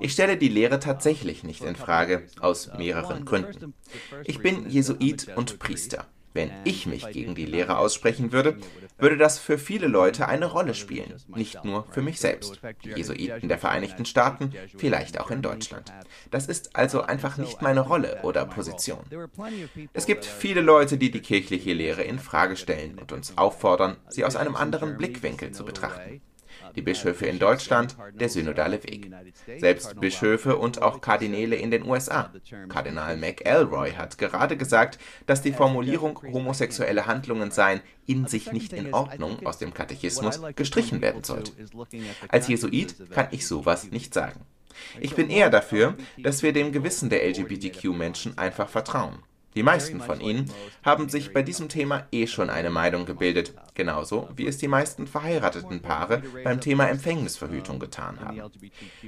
Ich 0.00 0.12
stelle 0.12 0.36
die 0.36 0.48
Lehre 0.48 0.78
tatsächlich 0.78 1.42
nicht 1.42 1.64
in 1.64 1.74
Frage, 1.74 2.28
aus 2.40 2.70
mehreren 2.78 3.24
Gründen. 3.24 3.74
Ich 4.24 4.38
bin 4.38 4.70
Jesuit 4.70 5.26
und 5.34 5.58
Priester. 5.58 6.06
Wenn 6.32 6.50
ich 6.64 6.86
mich 6.86 7.08
gegen 7.10 7.34
die 7.34 7.44
Lehre 7.44 7.78
aussprechen 7.78 8.32
würde, 8.32 8.56
würde 8.98 9.16
das 9.16 9.38
für 9.38 9.58
viele 9.58 9.88
Leute 9.88 10.28
eine 10.28 10.46
Rolle 10.46 10.74
spielen, 10.74 11.14
nicht 11.28 11.64
nur 11.64 11.86
für 11.90 12.02
mich 12.02 12.20
selbst. 12.20 12.60
Die 12.84 12.90
Jesuiten 12.90 13.48
der 13.48 13.58
Vereinigten 13.58 14.04
Staaten, 14.04 14.52
vielleicht 14.76 15.18
auch 15.18 15.30
in 15.30 15.42
Deutschland. 15.42 15.92
Das 16.30 16.46
ist 16.46 16.76
also 16.76 17.02
einfach 17.02 17.36
nicht 17.36 17.62
meine 17.62 17.80
Rolle 17.80 18.20
oder 18.22 18.44
Position. 18.44 19.04
Es 19.92 20.06
gibt 20.06 20.24
viele 20.24 20.60
Leute, 20.60 20.98
die 20.98 21.10
die 21.10 21.20
kirchliche 21.20 21.72
Lehre 21.72 22.02
in 22.02 22.18
Frage 22.18 22.56
stellen 22.56 22.98
und 22.98 23.12
uns 23.12 23.36
auffordern, 23.36 23.96
sie 24.08 24.24
aus 24.24 24.36
einem 24.36 24.54
anderen 24.54 24.96
Blickwinkel 24.96 25.50
zu 25.52 25.64
betrachten 25.64 26.20
die 26.80 26.84
Bischöfe 26.84 27.26
in 27.26 27.38
Deutschland, 27.38 27.94
der 28.14 28.30
synodale 28.30 28.82
Weg. 28.82 29.10
Selbst 29.58 30.00
Bischöfe 30.00 30.56
und 30.56 30.80
auch 30.80 31.02
Kardinäle 31.02 31.56
in 31.56 31.70
den 31.70 31.86
USA. 31.86 32.32
Kardinal 32.70 33.18
McElroy 33.18 33.92
hat 33.92 34.16
gerade 34.16 34.56
gesagt, 34.56 34.98
dass 35.26 35.42
die 35.42 35.52
Formulierung 35.52 36.18
homosexuelle 36.32 37.06
Handlungen 37.06 37.50
seien 37.50 37.82
in 38.06 38.26
sich 38.26 38.50
nicht 38.50 38.72
in 38.72 38.94
Ordnung 38.94 39.46
aus 39.46 39.58
dem 39.58 39.74
Katechismus 39.74 40.40
gestrichen 40.56 41.02
werden 41.02 41.22
sollte. 41.22 41.52
Als 42.28 42.48
Jesuit 42.48 42.94
kann 43.10 43.28
ich 43.30 43.46
sowas 43.46 43.90
nicht 43.90 44.14
sagen. 44.14 44.40
Ich 44.98 45.14
bin 45.14 45.28
eher 45.28 45.50
dafür, 45.50 45.96
dass 46.22 46.42
wir 46.42 46.54
dem 46.54 46.72
Gewissen 46.72 47.10
der 47.10 47.28
LGBTQ-Menschen 47.28 48.38
einfach 48.38 48.70
vertrauen. 48.70 49.18
Die 49.54 49.62
meisten 49.62 50.00
von 50.00 50.20
ihnen 50.20 50.50
haben 50.84 51.08
sich 51.08 51.32
bei 51.32 51.42
diesem 51.42 51.68
Thema 51.68 52.06
eh 52.12 52.26
schon 52.26 52.50
eine 52.50 52.70
Meinung 52.70 53.04
gebildet, 53.04 53.54
genauso 53.74 54.28
wie 54.36 54.46
es 54.46 54.58
die 54.58 54.68
meisten 54.68 55.06
verheirateten 55.06 55.82
Paare 55.82 56.22
beim 56.44 56.60
Thema 56.60 56.88
Empfängnisverhütung 56.88 57.80
getan 57.80 58.20
haben. 58.20 58.42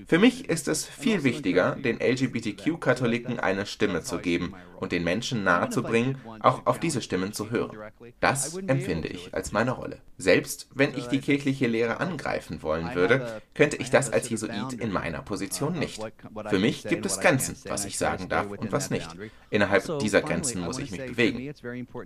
Für 0.07 0.19
mich 0.19 0.49
ist 0.49 0.67
es 0.67 0.85
viel 0.85 1.23
wichtiger, 1.23 1.77
den 1.77 2.01
LGBTQ-Katholiken 2.01 3.39
eine 3.39 3.67
Stimme 3.67 4.03
zu 4.03 4.19
geben 4.19 4.55
und 4.83 4.91
den 4.91 5.05
Menschen 5.05 5.45
nahezubringen, 5.45 6.19
auch 6.41 6.67
auf 6.67 6.81
diese 6.81 7.03
Stimmen 7.03 7.33
zu 7.33 7.51
hören. 7.51 7.79
Das 8.19 8.57
empfinde 8.57 9.09
ich 9.09 9.33
als 9.33 9.53
meine 9.53 9.71
Rolle. 9.71 10.01
Selbst 10.19 10.69
wenn 10.75 10.97
ich 10.97 11.07
die 11.07 11.21
kirchliche 11.21 11.69
Lehre 11.69 12.01
angreifen 12.01 12.63
wollen 12.63 12.95
würde, 12.95 13.41
könnte 13.55 13.77
ich 13.77 13.91
das 13.91 14.11
als 14.11 14.29
Jesuit 14.29 14.73
in 14.73 14.91
meiner 14.91 15.23
Position 15.23 15.79
nicht. 15.79 16.03
Für 16.49 16.59
mich 16.59 16.83
gibt 16.83 17.07
es 17.07 17.21
Grenzen, 17.21 17.57
was 17.69 17.85
ich 17.85 17.97
sagen 17.97 18.29
darf 18.29 18.51
und 18.51 18.73
was 18.73 18.91
nicht. 18.91 19.09
Innerhalb 19.51 20.01
dieser 20.01 20.21
Grenzen 20.33 20.61
muss 20.63 20.79
ich 20.79 20.91
mich 20.91 21.05
bewegen. 21.05 21.53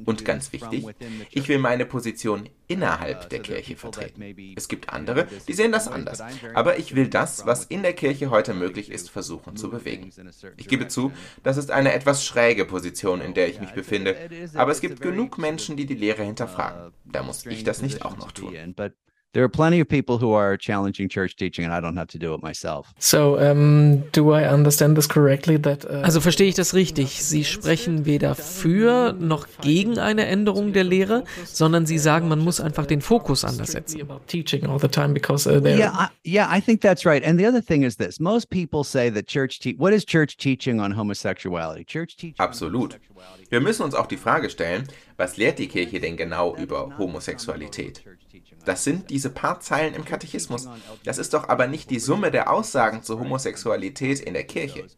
Und 0.04 0.24
ganz 0.24 0.52
wichtig, 0.52 0.86
ich 1.30 1.48
will 1.48 1.58
meine 1.58 1.86
Position 1.86 2.48
innerhalb 2.66 3.28
der 3.30 3.40
Kirche 3.40 3.76
vertreten. 3.76 4.54
Es 4.56 4.68
gibt 4.68 4.90
andere, 4.90 5.26
die 5.48 5.52
sehen 5.52 5.72
das 5.72 5.88
anders. 5.88 6.22
Aber 6.54 6.78
ich 6.78 6.94
will 6.94 7.08
das, 7.08 7.46
was 7.46 7.64
in 7.64 7.82
der 7.82 7.92
Kirche 7.92 8.30
heute 8.30 8.54
möglich 8.54 8.90
ist, 8.90 9.10
versuchen 9.10 9.56
zu 9.56 9.70
bewegen. 9.70 10.10
Ich 10.56 10.68
gebe 10.68 10.88
zu, 10.88 11.12
das 11.42 11.56
ist 11.56 11.70
eine 11.70 11.92
etwas 11.92 12.24
schräge 12.24 12.64
Position, 12.64 13.20
in 13.20 13.34
der 13.34 13.48
ich 13.48 13.60
mich 13.60 13.72
befinde. 13.72 14.16
Aber 14.54 14.72
es 14.72 14.80
gibt 14.80 15.00
genug 15.00 15.38
Menschen, 15.38 15.76
die 15.76 15.86
die 15.86 15.94
Lehre 15.94 16.22
hinterfragen. 16.22 16.92
Da 17.04 17.22
muss 17.22 17.46
ich 17.46 17.64
das 17.64 17.82
nicht 17.82 18.04
auch 18.04 18.16
noch 18.16 18.32
tun. 18.32 18.54
There 19.32 19.44
are 19.44 19.48
plenty 19.48 19.80
of 19.80 19.88
people 19.88 20.18
who 20.18 20.32
are 20.32 20.56
challenging 20.56 21.08
church 21.08 21.36
teaching 21.36 21.64
and 21.64 21.72
I 21.74 21.80
don't 21.80 21.96
have 21.96 22.08
to 22.08 22.18
do 22.18 22.32
it 22.34 22.42
myself. 22.42 22.92
So, 22.98 23.38
um, 23.38 24.02
do 24.12 24.32
I 24.32 24.44
understand 24.46 24.96
this 24.96 25.06
correctly 25.08 25.58
that 25.58 25.84
uh, 25.84 26.02
Also 26.04 26.20
verstehe 26.20 26.48
ich 26.48 26.54
das 26.54 26.72
richtig? 26.74 27.22
Sie 27.22 27.44
sprechen 27.44 28.06
weder 28.06 28.34
für 28.34 29.12
noch 29.12 29.46
gegen 29.60 29.98
eine 29.98 30.26
Änderung 30.26 30.72
der 30.72 30.84
Lehre, 30.84 31.24
sondern 31.44 31.84
sie 31.86 31.98
sagen, 31.98 32.28
man 32.28 32.38
muss 32.40 32.60
einfach 32.60 32.86
den 32.86 33.00
Fokus 33.02 33.44
anders 33.44 33.72
setzen. 33.72 34.00
teaching 34.26 34.66
all 34.66 34.78
the 34.78 34.88
time 34.88 35.12
because 35.12 35.46
uh, 35.46 35.60
Yeah, 35.64 35.92
I, 35.92 36.08
yeah, 36.28 36.48
I 36.50 36.60
think 36.60 36.80
that's 36.80 37.04
right. 37.04 37.22
And 37.24 37.38
the 37.38 37.46
other 37.46 37.60
thing 37.62 37.82
is 37.82 37.96
this: 37.96 38.18
most 38.20 38.48
people 38.50 38.84
say 38.84 39.10
that 39.10 39.26
church 39.26 39.60
te- 39.60 39.74
what 39.78 39.92
is 39.92 40.04
church 40.04 40.36
teaching 40.38 40.80
on 40.80 40.92
homosexuality? 40.96 41.84
Church 41.84 42.16
teaching. 42.16 42.34
Absolut. 42.38 42.98
Wir 43.50 43.60
müssen 43.60 43.82
uns 43.82 43.94
auch 43.94 44.06
die 44.06 44.16
Frage 44.16 44.50
stellen, 44.50 44.88
was 45.16 45.36
lehrt 45.36 45.58
die 45.58 45.68
Kirche 45.68 46.00
denn 46.00 46.16
genau 46.16 46.56
über 46.56 46.96
Homosexualität? 46.98 48.02
Das 48.66 48.82
sind 48.82 49.10
diese 49.10 49.30
paar 49.30 49.60
Zeilen 49.60 49.94
im 49.94 50.04
Katechismus. 50.04 50.68
Das 51.04 51.18
ist 51.18 51.32
doch 51.32 51.48
aber 51.48 51.68
nicht 51.68 51.88
die 51.88 52.00
Summe 52.00 52.32
der 52.32 52.52
Aussagen 52.52 53.02
zur 53.02 53.20
Homosexualität 53.20 54.20
in 54.20 54.34
der 54.34 54.44
Kirche. 54.44 54.88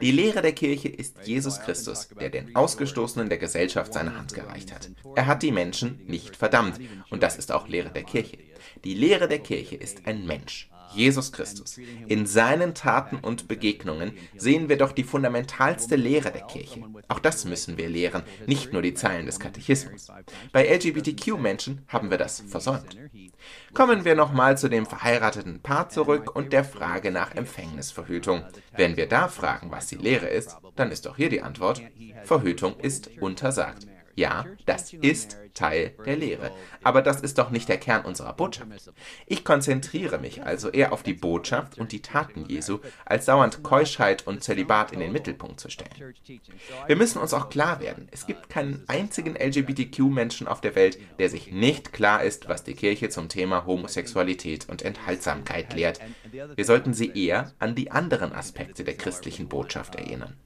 Die 0.00 0.10
Lehre 0.10 0.40
der 0.40 0.52
Kirche 0.52 0.88
ist 0.88 1.26
Jesus 1.26 1.60
Christus, 1.60 2.08
der 2.18 2.30
den 2.30 2.56
Ausgestoßenen 2.56 3.28
der 3.28 3.38
Gesellschaft 3.38 3.92
seine 3.92 4.16
Hand 4.16 4.34
gereicht 4.34 4.74
hat. 4.74 4.90
Er 5.14 5.26
hat 5.26 5.42
die 5.42 5.52
Menschen 5.52 6.00
nicht 6.06 6.34
verdammt. 6.34 6.80
Und 7.10 7.22
das 7.22 7.36
ist 7.36 7.52
auch 7.52 7.68
Lehre 7.68 7.90
der 7.90 8.04
Kirche. 8.04 8.38
Die 8.84 8.94
Lehre 8.94 9.28
der 9.28 9.40
Kirche 9.40 9.76
ist 9.76 10.06
ein 10.06 10.26
Mensch. 10.26 10.70
Jesus 10.94 11.32
Christus. 11.32 11.78
In 12.06 12.26
seinen 12.26 12.74
Taten 12.74 13.16
und 13.16 13.48
Begegnungen 13.48 14.12
sehen 14.36 14.68
wir 14.68 14.78
doch 14.78 14.92
die 14.92 15.04
fundamentalste 15.04 15.96
Lehre 15.96 16.30
der 16.30 16.42
Kirche. 16.42 16.82
Auch 17.08 17.18
das 17.18 17.44
müssen 17.44 17.78
wir 17.78 17.88
lehren, 17.88 18.22
nicht 18.46 18.72
nur 18.72 18.82
die 18.82 18.94
Zeilen 18.94 19.26
des 19.26 19.40
Katechismus. 19.40 20.08
Bei 20.52 20.66
LGBTQ-Menschen 20.66 21.82
haben 21.88 22.10
wir 22.10 22.18
das 22.18 22.40
versäumt. 22.40 22.96
Kommen 23.74 24.04
wir 24.04 24.14
nochmal 24.14 24.58
zu 24.58 24.68
dem 24.68 24.86
verheirateten 24.86 25.60
Paar 25.60 25.88
zurück 25.88 26.34
und 26.34 26.52
der 26.52 26.64
Frage 26.64 27.10
nach 27.10 27.34
Empfängnisverhütung. 27.34 28.44
Wenn 28.76 28.96
wir 28.96 29.06
da 29.06 29.28
fragen, 29.28 29.70
was 29.70 29.86
die 29.86 29.96
Lehre 29.96 30.26
ist, 30.26 30.56
dann 30.76 30.90
ist 30.90 31.06
doch 31.06 31.16
hier 31.16 31.28
die 31.28 31.42
Antwort, 31.42 31.80
Verhütung 32.24 32.78
ist 32.80 33.10
untersagt. 33.20 33.86
Ja, 34.20 34.44
das 34.66 34.92
ist 34.92 35.38
Teil 35.54 35.94
der 36.04 36.16
Lehre. 36.16 36.50
Aber 36.84 37.00
das 37.00 37.22
ist 37.22 37.38
doch 37.38 37.48
nicht 37.48 37.70
der 37.70 37.78
Kern 37.78 38.04
unserer 38.04 38.34
Botschaft. 38.34 38.92
Ich 39.26 39.46
konzentriere 39.46 40.18
mich 40.18 40.42
also 40.42 40.68
eher 40.68 40.92
auf 40.92 41.02
die 41.02 41.14
Botschaft 41.14 41.78
und 41.78 41.90
die 41.92 42.02
Taten 42.02 42.44
Jesu, 42.46 42.80
als 43.06 43.24
dauernd 43.24 43.62
Keuschheit 43.62 44.26
und 44.26 44.44
Zölibat 44.44 44.92
in 44.92 45.00
den 45.00 45.10
Mittelpunkt 45.10 45.58
zu 45.58 45.70
stellen. 45.70 46.14
Wir 46.86 46.96
müssen 46.96 47.18
uns 47.18 47.32
auch 47.32 47.48
klar 47.48 47.80
werden, 47.80 48.08
es 48.10 48.26
gibt 48.26 48.50
keinen 48.50 48.84
einzigen 48.88 49.36
LGBTQ-Menschen 49.36 50.46
auf 50.46 50.60
der 50.60 50.74
Welt, 50.74 50.98
der 51.18 51.30
sich 51.30 51.50
nicht 51.50 51.94
klar 51.94 52.22
ist, 52.22 52.46
was 52.46 52.62
die 52.62 52.74
Kirche 52.74 53.08
zum 53.08 53.30
Thema 53.30 53.64
Homosexualität 53.64 54.68
und 54.68 54.82
Enthaltsamkeit 54.82 55.72
lehrt. 55.72 55.98
Wir 56.30 56.64
sollten 56.66 56.92
sie 56.92 57.10
eher 57.10 57.54
an 57.58 57.74
die 57.74 57.90
anderen 57.90 58.34
Aspekte 58.34 58.84
der 58.84 58.98
christlichen 58.98 59.48
Botschaft 59.48 59.94
erinnern. 59.94 60.36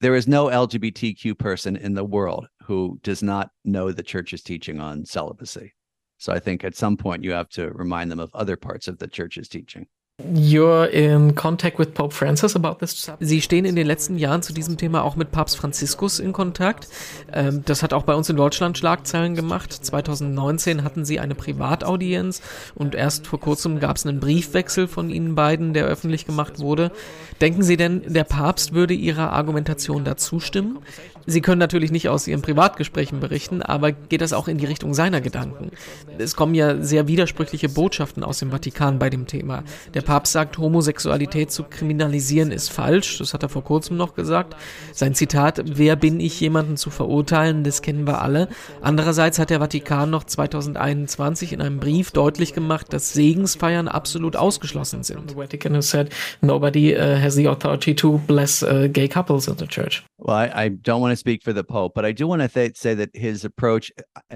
There 0.00 0.14
is 0.14 0.28
no 0.28 0.46
LGBTQ 0.46 1.38
person 1.38 1.74
in 1.74 1.94
the 1.94 2.04
world 2.04 2.48
who 2.62 3.00
does 3.02 3.22
not 3.22 3.50
know 3.64 3.92
the 3.92 4.02
church's 4.02 4.42
teaching 4.42 4.78
on 4.78 5.06
celibacy. 5.06 5.72
So 6.18 6.32
I 6.34 6.38
think 6.38 6.64
at 6.64 6.76
some 6.76 6.98
point 6.98 7.24
you 7.24 7.32
have 7.32 7.48
to 7.50 7.70
remind 7.70 8.10
them 8.10 8.20
of 8.20 8.34
other 8.34 8.56
parts 8.56 8.88
of 8.88 8.98
the 8.98 9.06
church's 9.06 9.48
teaching. 9.48 9.86
You're 10.32 10.86
in 10.86 11.34
contact 11.34 11.78
with 11.78 11.92
Pope 11.92 12.14
Francis 12.14 12.56
about 12.56 12.76
this? 12.80 13.10
Sie 13.20 13.42
stehen 13.42 13.66
in 13.66 13.76
den 13.76 13.86
letzten 13.86 14.16
Jahren 14.16 14.42
zu 14.42 14.54
diesem 14.54 14.78
Thema 14.78 15.02
auch 15.02 15.14
mit 15.14 15.30
Papst 15.30 15.58
Franziskus 15.58 16.20
in 16.20 16.32
Kontakt. 16.32 16.88
Ähm, 17.32 17.62
das 17.66 17.82
hat 17.82 17.92
auch 17.92 18.04
bei 18.04 18.14
uns 18.14 18.30
in 18.30 18.36
Deutschland 18.36 18.78
Schlagzeilen 18.78 19.34
gemacht. 19.34 19.72
2019 19.72 20.84
hatten 20.84 21.04
sie 21.04 21.20
eine 21.20 21.34
Privataudienz 21.34 22.40
und 22.74 22.94
erst 22.94 23.26
vor 23.26 23.40
kurzem 23.40 23.78
gab 23.78 23.96
es 23.96 24.06
einen 24.06 24.20
Briefwechsel 24.20 24.88
von 24.88 25.10
ihnen 25.10 25.34
beiden, 25.34 25.74
der 25.74 25.84
öffentlich 25.84 26.24
gemacht 26.24 26.60
wurde. 26.60 26.92
Denken 27.40 27.62
Sie 27.62 27.76
denn, 27.76 28.02
der 28.06 28.24
Papst 28.24 28.72
würde 28.72 28.94
Ihrer 28.94 29.32
Argumentation 29.32 30.04
dazu 30.04 30.40
stimmen? 30.40 30.78
Sie 31.26 31.40
können 31.40 31.58
natürlich 31.58 31.90
nicht 31.90 32.08
aus 32.08 32.26
Ihren 32.26 32.40
Privatgesprächen 32.40 33.20
berichten, 33.20 33.60
aber 33.60 33.92
geht 33.92 34.20
das 34.20 34.32
auch 34.32 34.48
in 34.48 34.58
die 34.58 34.64
Richtung 34.64 34.94
seiner 34.94 35.20
Gedanken? 35.20 35.72
Es 36.18 36.36
kommen 36.36 36.54
ja 36.54 36.80
sehr 36.80 37.08
widersprüchliche 37.08 37.68
Botschaften 37.68 38.22
aus 38.22 38.38
dem 38.38 38.52
Vatikan 38.52 38.98
bei 38.98 39.10
dem 39.10 39.26
Thema. 39.26 39.64
Der 39.92 40.02
Papst 40.06 40.32
sagt, 40.32 40.56
Homosexualität 40.56 41.50
zu 41.50 41.64
kriminalisieren 41.64 42.52
ist 42.52 42.70
falsch. 42.70 43.18
Das 43.18 43.34
hat 43.34 43.42
er 43.42 43.48
vor 43.48 43.64
kurzem 43.64 43.96
noch 43.96 44.14
gesagt. 44.14 44.54
Sein 44.92 45.14
Zitat, 45.14 45.62
wer 45.66 45.96
bin 45.96 46.20
ich, 46.20 46.40
jemanden 46.40 46.76
zu 46.76 46.90
verurteilen, 46.90 47.64
das 47.64 47.82
kennen 47.82 48.06
wir 48.06 48.22
alle. 48.22 48.48
Andererseits 48.80 49.40
hat 49.40 49.50
der 49.50 49.58
Vatikan 49.58 50.08
noch 50.08 50.22
2021 50.22 51.52
in 51.52 51.60
einem 51.60 51.80
Brief 51.80 52.12
deutlich 52.12 52.54
gemacht, 52.54 52.92
dass 52.92 53.12
Segensfeiern 53.14 53.88
absolut 53.88 54.36
ausgeschlossen 54.36 55.02
sind. 55.02 55.30
The 55.30 55.36
Vatican 55.36 55.82
said 55.82 56.14
nobody 56.40 56.94
uh, 56.94 57.20
has 57.20 57.34
the 57.34 57.48
authority 57.48 57.94
to 57.96 58.18
bless 58.28 58.62
uh, 58.62 58.88
gay 58.88 59.08
couples 59.08 59.48
in 59.48 59.58
the 59.58 59.66
church. 59.66 60.04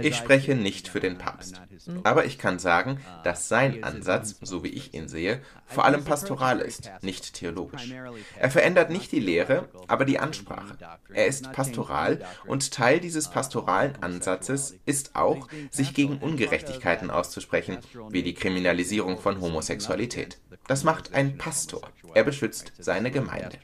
Ich 0.03 0.17
spreche 0.17 0.55
nicht 0.57 0.89
für 0.89 1.01
den 1.01 1.17
Papst. 1.19 1.61
Aber 2.03 2.25
ich 2.25 2.39
kann 2.39 2.59
sagen, 2.59 2.99
dass 3.25 3.49
sein 3.49 3.85
Ansatz, 3.85 4.37
so 4.43 4.65
wie 4.65 4.69
ich 4.69 4.95
ihn 4.95 5.09
sehe, 5.09 5.41
vor 5.71 5.85
allem 5.85 6.05
pastoral 6.05 6.61
ist, 6.61 6.91
nicht 7.03 7.35
theologisch. 7.35 7.93
Er 8.39 8.51
verändert 8.51 8.91
nicht 8.91 9.13
die 9.13 9.21
Lehre, 9.21 9.69
aber 9.89 10.05
die 10.05 10.19
Ansprache. 10.19 10.77
Er 11.13 11.27
ist 11.27 11.53
pastoral 11.53 12.25
und 12.47 12.73
Teil 12.73 13.01
dieses 13.01 13.29
pastoralen 13.29 13.95
Ansatzes 14.03 14.75
ist 14.87 15.17
auch, 15.17 15.49
sich 15.71 15.95
gegen 15.95 16.19
Ungerechtigkeiten 16.19 17.11
auszusprechen, 17.11 17.79
wie 18.11 18.23
die 18.23 18.35
Kriminalisierung 18.35 19.19
von 19.19 19.41
Homosexualität. 19.41 20.41
Das 20.67 20.85
macht 20.85 21.15
ein 21.15 21.39
Pastor. 21.39 21.83
Er 22.15 22.25
beschützt 22.25 22.73
seine 22.79 23.11
Gemeinde. 23.11 23.59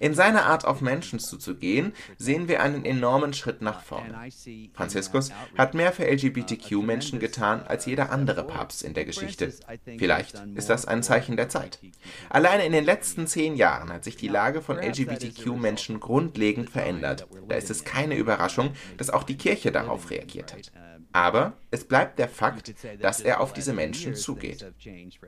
In 0.00 0.14
seiner 0.14 0.46
Art 0.46 0.64
auf 0.64 0.80
Menschen 0.80 1.18
zuzugehen, 1.18 1.92
sehen 2.16 2.48
wir 2.48 2.62
einen 2.62 2.84
enormen 2.84 3.32
Schritt 3.32 3.62
nach 3.62 3.82
vorne. 3.82 4.28
Franziskus 4.72 5.30
hat 5.56 5.74
mehr 5.74 5.92
für 5.92 6.04
LGBTQ-Menschen 6.04 7.18
getan 7.18 7.62
als 7.66 7.86
jeder 7.86 8.10
andere 8.10 8.44
Papst 8.44 8.82
in 8.82 8.94
der 8.94 9.04
Geschichte. 9.04 9.52
Vielleicht 9.98 10.42
ist 10.54 10.70
das 10.70 10.86
ein 10.86 11.02
Zeichen 11.02 11.15
der 11.36 11.48
Zeit. 11.48 11.80
Alleine 12.28 12.64
in 12.64 12.72
den 12.72 12.84
letzten 12.84 13.26
zehn 13.26 13.56
Jahren 13.56 13.92
hat 13.92 14.04
sich 14.04 14.16
die 14.16 14.28
Lage 14.28 14.62
von 14.62 14.78
LGBTQ-Menschen 14.78 16.00
grundlegend 16.00 16.70
verändert. 16.70 17.26
Da 17.48 17.56
ist 17.56 17.70
es 17.70 17.84
keine 17.84 18.16
Überraschung, 18.16 18.72
dass 18.96 19.10
auch 19.10 19.22
die 19.22 19.36
Kirche 19.36 19.72
darauf 19.72 20.10
reagiert 20.10 20.52
hat. 20.52 20.72
Aber 21.12 21.54
es 21.70 21.84
bleibt 21.84 22.18
der 22.18 22.28
Fakt, 22.28 22.74
dass 23.00 23.20
er 23.20 23.40
auf 23.40 23.54
diese 23.54 23.72
Menschen 23.72 24.14
zugeht. 24.14 24.70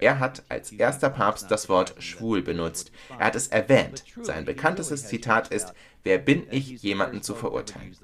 Er 0.00 0.18
hat 0.18 0.42
als 0.50 0.70
erster 0.70 1.08
Papst 1.08 1.50
das 1.50 1.70
Wort 1.70 1.94
schwul 1.98 2.42
benutzt. 2.42 2.92
Er 3.18 3.26
hat 3.26 3.34
es 3.34 3.48
erwähnt. 3.48 4.04
Sein 4.20 4.44
bekanntestes 4.44 5.06
Zitat 5.06 5.48
ist, 5.48 5.72
wer 6.08 6.16
bin 6.16 6.46
ich, 6.50 6.82
jemanden 6.82 7.20
zu 7.20 7.34
verurteilen? 7.34 7.94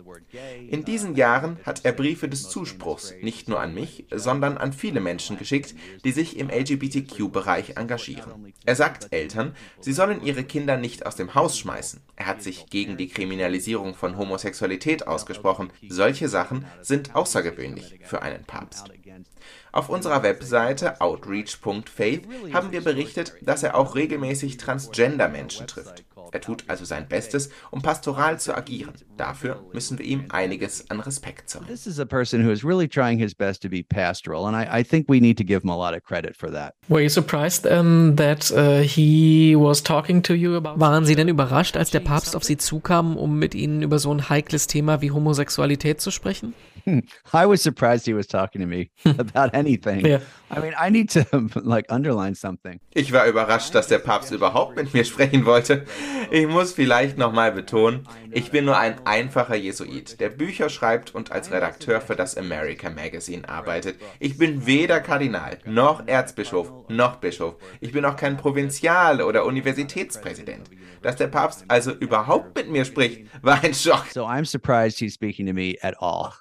In 0.68 0.84
diesen 0.84 1.16
Jahren 1.16 1.58
hat 1.64 1.86
er 1.86 1.92
Briefe 1.92 2.28
des 2.28 2.50
Zuspruchs 2.50 3.14
nicht 3.22 3.48
nur 3.48 3.60
an 3.60 3.72
mich, 3.72 4.04
sondern 4.10 4.58
an 4.58 4.74
viele 4.74 5.00
Menschen 5.00 5.38
geschickt, 5.38 5.74
die 6.04 6.12
sich 6.12 6.36
im 6.36 6.50
LGBTQ-Bereich 6.50 7.78
engagieren. 7.78 8.52
Er 8.66 8.76
sagt 8.76 9.08
Eltern, 9.10 9.56
sie 9.80 9.94
sollen 9.94 10.22
ihre 10.22 10.44
Kinder 10.44 10.76
nicht 10.76 11.06
aus 11.06 11.16
dem 11.16 11.34
Haus 11.34 11.58
schmeißen. 11.58 12.02
Er 12.16 12.26
hat 12.26 12.42
sich 12.42 12.66
gegen 12.66 12.98
die 12.98 13.08
Kriminalisierung 13.08 13.94
von 13.94 14.18
Homosexualität 14.18 15.06
ausgesprochen. 15.06 15.72
Solche 15.88 16.28
Sachen 16.28 16.66
sind 16.82 17.14
außergewöhnlich 17.14 18.00
für 18.02 18.20
einen 18.20 18.44
Papst. 18.44 18.90
Auf 19.72 19.88
unserer 19.88 20.22
Webseite 20.22 21.00
outreach.faith 21.00 22.28
haben 22.52 22.70
wir 22.70 22.82
berichtet, 22.82 23.34
dass 23.40 23.62
er 23.62 23.76
auch 23.76 23.94
regelmäßig 23.94 24.56
Transgender-Menschen 24.58 25.66
trifft. 25.66 26.04
Er 26.32 26.40
tut 26.40 26.64
also 26.68 26.84
sein 26.84 27.06
Bestes, 27.08 27.50
um 27.70 27.82
pastoral 27.82 28.38
zu 28.38 28.56
agieren. 28.56 28.94
Dafür 29.16 29.64
müssen 29.72 29.98
wir 29.98 30.06
ihm 30.06 30.24
einiges 30.30 30.90
an 30.90 31.00
Respekt 31.00 31.48
zollen. 31.48 31.66
This 31.66 31.86
is 31.86 32.00
a 32.00 32.04
person 32.04 32.44
who 32.44 32.50
is 32.50 32.64
really 32.64 32.88
trying 32.88 33.18
his 33.18 33.34
best 33.34 33.62
to 33.62 33.68
be 33.68 33.82
pastoral, 33.82 34.46
and 34.46 34.56
I, 34.56 34.80
I 34.80 34.84
think 34.84 35.08
we 35.08 35.20
need 35.20 35.38
to 35.38 35.44
give 35.44 35.62
him 35.62 35.70
a 35.70 35.76
lot 35.76 35.94
of 35.94 36.02
credit 36.02 36.36
for 36.36 36.50
that. 36.50 36.74
Were 36.88 37.00
you 37.00 37.08
surprised 37.08 37.66
um, 37.66 38.16
that 38.16 38.50
uh, 38.50 38.82
he 38.82 39.54
was 39.56 39.82
talking 39.82 40.22
to 40.22 40.34
you 40.34 40.56
about? 40.56 40.80
Waren 40.80 41.04
Sie 41.04 41.14
denn 41.14 41.28
überrascht, 41.28 41.76
als 41.76 41.90
der 41.90 42.00
Papst 42.00 42.34
auf 42.34 42.44
Sie 42.44 42.56
zukam, 42.56 43.16
um 43.16 43.38
mit 43.38 43.54
Ihnen 43.54 43.82
über 43.82 43.98
so 43.98 44.12
ein 44.12 44.28
heikles 44.28 44.66
Thema 44.66 45.00
wie 45.00 45.10
Homosexualität 45.10 46.00
zu 46.00 46.10
sprechen? 46.10 46.54
I 47.32 47.46
was 47.46 47.62
surprised 47.62 48.06
he 48.06 48.12
was 48.12 48.26
talking 48.26 48.60
to 48.60 48.66
me 48.66 48.90
about 49.04 49.54
anything. 49.54 50.04
Yeah. 50.04 50.20
I 50.50 50.60
mean, 50.60 50.74
I 50.78 50.90
need 50.90 51.10
to 51.10 51.26
like 51.62 51.86
underline 51.88 52.34
something. 52.34 52.80
Ich 52.92 53.12
war 53.12 53.26
überrascht, 53.26 53.74
dass 53.74 53.88
der 53.88 53.98
Papst 53.98 54.32
überhaupt 54.32 54.76
mit 54.76 54.92
mir 54.94 55.04
sprechen 55.04 55.46
wollte. 55.46 55.84
Ich 56.30 56.46
muss 56.46 56.72
vielleicht 56.72 57.18
nochmal 57.18 57.52
betonen, 57.52 58.06
ich 58.30 58.50
bin 58.50 58.64
nur 58.64 58.76
ein 58.76 59.06
einfacher 59.06 59.54
Jesuit, 59.54 60.20
der 60.20 60.28
Bücher 60.28 60.68
schreibt 60.68 61.14
und 61.14 61.32
als 61.32 61.50
Redakteur 61.50 62.00
für 62.00 62.16
das 62.16 62.36
America 62.36 62.90
Magazine 62.90 63.48
arbeitet. 63.48 64.00
Ich 64.18 64.38
bin 64.38 64.66
weder 64.66 65.00
Kardinal, 65.00 65.58
noch 65.64 66.06
Erzbischof, 66.06 66.70
noch 66.88 67.16
Bischof. 67.16 67.56
Ich 67.80 67.92
bin 67.92 68.04
auch 68.04 68.16
kein 68.16 68.36
Provinzial 68.36 69.22
oder 69.22 69.44
Universitätspräsident. 69.44 70.70
Dass 71.02 71.16
der 71.16 71.28
Papst 71.28 71.64
also 71.68 71.92
überhaupt 71.92 72.56
mit 72.56 72.70
mir 72.70 72.84
spricht, 72.84 73.26
war 73.42 73.62
ein 73.62 73.74
Schock. 73.74 74.06
So 74.12 74.24
I'm 74.24 74.46
surprised 74.46 74.98
he's 74.98 75.14
speaking 75.14 75.46
to 75.46 75.52
me 75.52 75.76
at 75.82 75.94
all. 76.00 76.32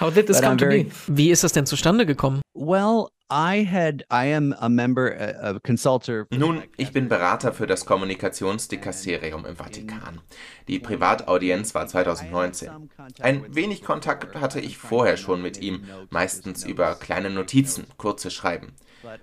How 0.00 0.10
did 0.10 0.26
this 0.26 0.40
come 0.40 0.56
to 0.56 0.66
be? 0.66 0.86
Wie 1.08 1.30
ist 1.30 1.44
das 1.44 1.52
denn 1.52 1.66
zustande 1.66 2.06
gekommen? 2.06 2.40
Well, 2.54 3.08
I 3.28 3.64
had 3.64 4.04
I 4.08 4.26
am 4.26 4.54
a 4.60 4.68
member, 4.68 5.08
a, 5.08 5.56
a 5.56 5.60
consultor. 5.60 6.26
Nun, 6.30 6.62
ich 6.76 6.92
bin 6.92 7.08
Berater 7.08 7.52
für 7.52 7.66
das 7.66 7.84
Kommunikationsdikasterium 7.84 9.44
im 9.44 9.56
Vatikan. 9.56 10.20
Die 10.68 10.78
Privataudienz 10.78 11.74
war 11.74 11.88
2019. 11.88 12.70
Ein 13.20 13.52
wenig 13.52 13.82
Kontakt 13.82 14.36
hatte 14.36 14.60
ich 14.60 14.78
vorher 14.78 15.16
schon 15.16 15.42
mit 15.42 15.60
ihm, 15.60 15.84
meistens 16.10 16.64
über 16.64 16.94
kleine 16.94 17.30
Notizen, 17.30 17.86
kurze 17.96 18.30
Schreiben. 18.30 18.74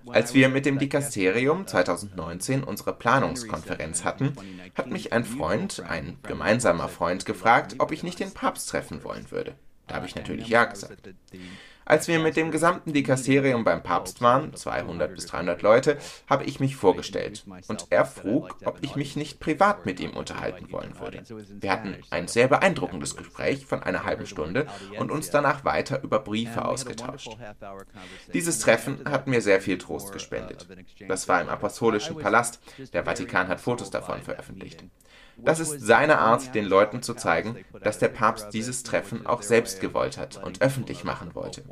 Als 0.08 0.34
wir 0.34 0.50
mit 0.50 0.66
dem 0.66 0.80
Dikasterium 0.80 1.66
2019 1.66 2.64
unsere 2.64 2.94
Planungskonferenz 2.94 4.04
hatten, 4.04 4.34
hat 4.76 4.88
mich 4.88 5.14
ein 5.14 5.24
Freund, 5.24 5.82
ein 5.88 6.18
gemeinsamer 6.24 6.90
Freund, 6.90 7.26
gefragt, 7.26 7.76
ob 7.80 7.92
ich 7.92 8.04
nicht 8.04 8.20
den 8.20 8.34
Papst 8.34 8.70
treffen 8.70 9.04
wollen 9.04 9.32
würde. 9.32 9.56
Da 9.88 9.96
habe 9.96 10.06
ich 10.08 10.16
natürlich 10.16 10.48
ja 10.48 10.66
gesagt. 10.66 10.98
Als 11.86 12.08
wir 12.08 12.20
mit 12.20 12.38
dem 12.38 12.52
gesamten 12.52 12.94
Dikasterium 12.94 13.64
beim 13.64 13.84
Papst 13.84 14.22
waren, 14.22 14.56
200 14.56 15.14
bis 15.14 15.26
300 15.26 15.62
Leute, 15.62 15.98
habe 16.30 16.46
ich 16.46 16.60
mich 16.60 16.78
vorgestellt 16.78 17.46
und 17.68 17.88
er 17.90 18.06
frug, 18.06 18.56
ob 18.64 18.78
ich 18.82 18.96
mich 18.96 19.16
nicht 19.18 19.40
privat 19.40 19.86
mit 19.86 20.00
ihm 20.00 20.12
unterhalten 20.12 20.72
wollen 20.72 20.98
würde. 21.00 21.24
Wir 21.60 21.72
hatten 21.72 21.98
ein 22.10 22.28
sehr 22.28 22.48
beeindruckendes 22.48 23.18
Gespräch 23.18 23.66
von 23.66 23.84
einer 23.84 24.06
halben 24.06 24.26
Stunde 24.26 24.68
und 24.98 25.12
uns 25.12 25.30
danach 25.30 25.66
weiter 25.66 26.02
über 26.04 26.20
Briefe 26.20 26.64
ausgetauscht. 26.64 27.36
Dieses 28.34 28.60
Treffen 28.60 29.00
hat 29.06 29.28
mir 29.28 29.42
sehr 29.42 29.60
viel 29.60 29.78
Trost 29.78 30.14
gespendet. 30.14 30.68
Das 31.10 31.28
war 31.28 31.42
im 31.42 31.50
Apostolischen 31.50 32.18
Palast. 32.18 32.62
Der 32.94 33.04
Vatikan 33.04 33.50
hat 33.50 33.60
Fotos 33.60 33.90
davon 33.90 34.22
veröffentlicht. 34.22 34.86
Das 35.38 35.60
ist 35.60 35.82
seine 35.82 36.20
Art, 36.20 36.54
den 36.56 36.66
Leuten 36.66 37.02
zu 37.02 37.14
zeigen, 37.14 37.58
dass 37.82 38.00
der 38.00 38.10
Papst 38.10 38.54
dieses 38.54 38.84
Treffen 38.84 39.26
auch 39.26 39.42
selbst 39.42 39.82
gewollt 39.82 40.18
hat 40.18 40.42
und 40.44 40.62
öffentlich 40.62 41.04
machen 41.04 41.36
wollte. 41.36 41.64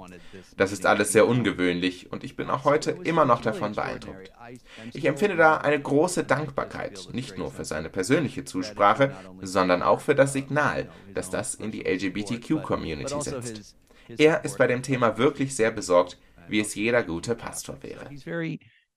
Das 0.58 0.72
ist 0.72 0.86
alles 0.86 1.12
sehr 1.12 1.28
ungewöhnlich 1.28 2.12
und 2.12 2.24
ich 2.24 2.36
bin 2.36 2.50
auch 2.50 2.66
heute 2.66 2.92
immer 2.92 3.26
noch 3.26 3.42
davon 3.42 3.74
beeindruckt. 3.74 4.32
Ich 4.94 5.06
empfinde 5.06 5.38
da 5.38 5.58
eine 5.58 5.82
große 5.82 6.24
Dankbarkeit, 6.24 7.10
nicht 7.12 7.38
nur 7.38 7.52
für 7.52 7.66
seine 7.66 7.90
persönliche 7.90 8.46
Zusprache, 8.46 9.16
sondern 9.42 9.82
auch 9.84 10.02
für 10.02 10.16
das 10.16 10.34
Signal, 10.34 10.90
das 11.14 11.30
das 11.30 11.56
in 11.56 11.72
die 11.72 11.84
LGBTQ-Community 11.86 13.22
setzt. 13.22 13.76
Er 14.18 14.44
ist 14.44 14.58
bei 14.58 14.68
dem 14.68 14.84
Thema 14.84 15.18
wirklich 15.18 15.56
sehr 15.56 15.72
besorgt, 15.72 16.20
wie 16.48 16.60
es 16.60 16.76
jeder 16.76 17.04
gute 17.04 17.36
Pastor 17.36 17.82
wäre. 17.82 18.10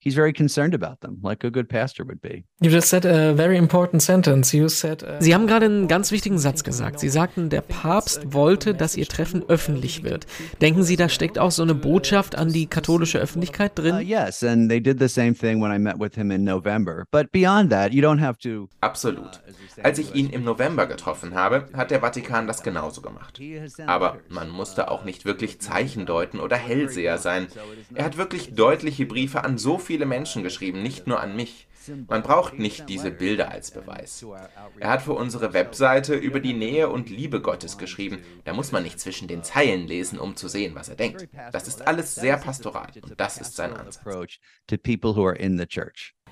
He's 0.05 0.15
very 0.15 0.35
concerned 0.35 0.75
about 0.75 1.01
them, 1.01 1.19
like 1.23 1.45
a 1.45 1.51
good 1.51 1.67
pastor 1.69 2.05
would 2.07 2.21
be. 2.21 2.45
You 2.61 2.71
just 2.71 2.89
said 2.91 3.07
a 3.07 3.35
very 3.35 3.57
important 3.57 4.03
sentence. 4.03 4.53
You 4.55 4.69
said. 4.69 5.03
Uh, 5.03 5.17
Sie 5.21 5.35
haben 5.35 5.47
gerade 5.47 5.65
einen 5.65 5.89
ganz 5.89 6.11
wichtigen 6.13 6.39
Satz 6.39 6.63
gesagt. 6.63 7.01
Sie 7.01 7.09
sagten, 7.09 7.49
der 7.49 7.63
Papst 7.63 8.35
wollte, 8.35 8.75
dass 8.75 8.97
Ihr 8.97 9.07
Treffen 9.07 9.43
öffentlich 9.49 10.03
wird. 10.05 10.27
Denken 10.61 10.83
Sie, 10.83 10.97
da 10.97 11.09
steckt 11.09 11.39
auch 11.39 11.51
so 11.51 11.63
eine 11.63 11.75
Botschaft 11.75 12.37
an 12.37 12.53
die 12.53 12.67
katholische 12.67 13.19
Öffentlichkeit 13.19 13.73
Uh, 13.79 13.83
drin? 13.83 14.01
yes, 14.07 14.45
and 14.45 14.69
they 14.69 14.79
did 14.79 14.99
the 15.01 15.09
same 15.09 15.35
thing 15.35 15.63
when 15.63 15.73
I 15.75 15.79
met 15.79 15.99
with 15.99 16.15
him 16.17 16.31
in 16.31 16.45
November. 16.45 17.05
But 17.11 17.33
beyond 17.33 17.71
that, 17.71 17.95
you 17.95 18.03
don't 18.03 18.21
have 18.21 18.37
to. 18.41 18.69
Absolut. 18.83 19.41
Als 19.83 19.99
ich 19.99 20.15
ihn 20.15 20.29
im 20.29 20.45
November 20.45 20.87
getroffen 20.87 21.35
habe, 21.35 21.65
hat 21.73 21.91
der 21.91 22.01
Vatikan 22.01 22.47
das 22.47 22.63
genauso 22.63 23.01
gemacht. 23.01 23.41
Aber 23.87 24.19
man 24.29 24.51
musste 24.51 24.91
auch 24.91 25.05
nicht 25.05 25.25
wirklich 25.25 25.61
Zeichen 25.63 26.05
deuten 26.05 26.41
oder 26.41 26.57
Hellseher 26.57 27.17
sein. 27.17 27.47
Er 27.95 28.05
hat 28.05 28.19
wirklich 28.19 28.55
deutliche 28.55 29.07
Briefe 29.07 29.43
an 29.45 29.57
so 29.57 29.79
viele 29.79 29.94
Menschen 29.99 30.43
geschrieben, 30.43 30.83
nicht 30.83 31.07
nur 31.07 31.21
an 31.21 31.37
mich. 31.37 31.69
Man 32.09 32.23
braucht 32.23 32.59
nicht 32.59 32.89
diese 32.89 33.11
Bilder 33.11 33.51
als 33.51 33.71
Beweis. 33.71 34.25
Er 34.81 34.91
hat 34.91 35.03
für 35.03 35.13
unsere 35.13 35.53
Webseite 35.53 36.15
über 36.15 36.41
die 36.41 36.55
Nähe 36.55 36.89
und 36.89 37.11
Liebe 37.11 37.41
Gottes 37.41 37.79
geschrieben. 37.79 38.19
Da 38.45 38.53
muss 38.53 38.73
man 38.73 38.83
nicht 38.83 38.99
zwischen 38.99 39.29
den 39.29 39.43
Zeilen 39.43 39.87
lesen, 39.87 40.19
um 40.19 40.37
zu 40.37 40.49
sehen, 40.49 40.75
was 40.75 40.89
er 40.89 40.97
denkt. 40.97 41.29
Das 41.53 41.69
ist 41.69 41.87
alles 41.87 42.15
sehr 42.15 42.39
pastoral 42.39 42.91
und 43.03 43.21
das 43.21 43.39
ist 43.39 43.57
sein 43.57 43.75
Ansatz. 43.75 44.01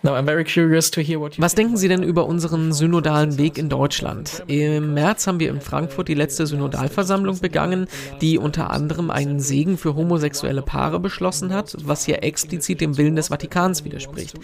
Was 0.03 1.55
denken 1.55 1.77
Sie 1.77 1.89
denn 1.89 2.03
über 2.03 2.27
unseren 2.27 2.73
synodalen 2.73 3.39
Weg 3.39 3.57
in 3.57 3.69
Deutschland? 3.69 4.43
Im 4.49 4.95
März 4.95 5.27
haben 5.27 5.39
wir 5.39 5.51
in 5.51 5.61
Frankfurt 5.61 6.09
die 6.09 6.15
letzte 6.15 6.47
Synodalversammlung 6.47 7.39
begangen, 7.39 7.87
die 8.21 8.37
unter 8.37 8.71
anderem 8.71 9.11
einen 9.11 9.39
Segen 9.39 9.79
für 9.79 9.95
homosexuelle 9.95 10.63
Paare 10.63 10.99
beschlossen 10.99 11.55
hat, 11.55 11.77
was 11.85 12.09
ja 12.09 12.17
explizit 12.17 12.81
dem 12.81 12.99
Willen 12.99 13.15
des 13.15 13.29
Vatikans 13.29 13.85
widerspricht. 13.85 14.35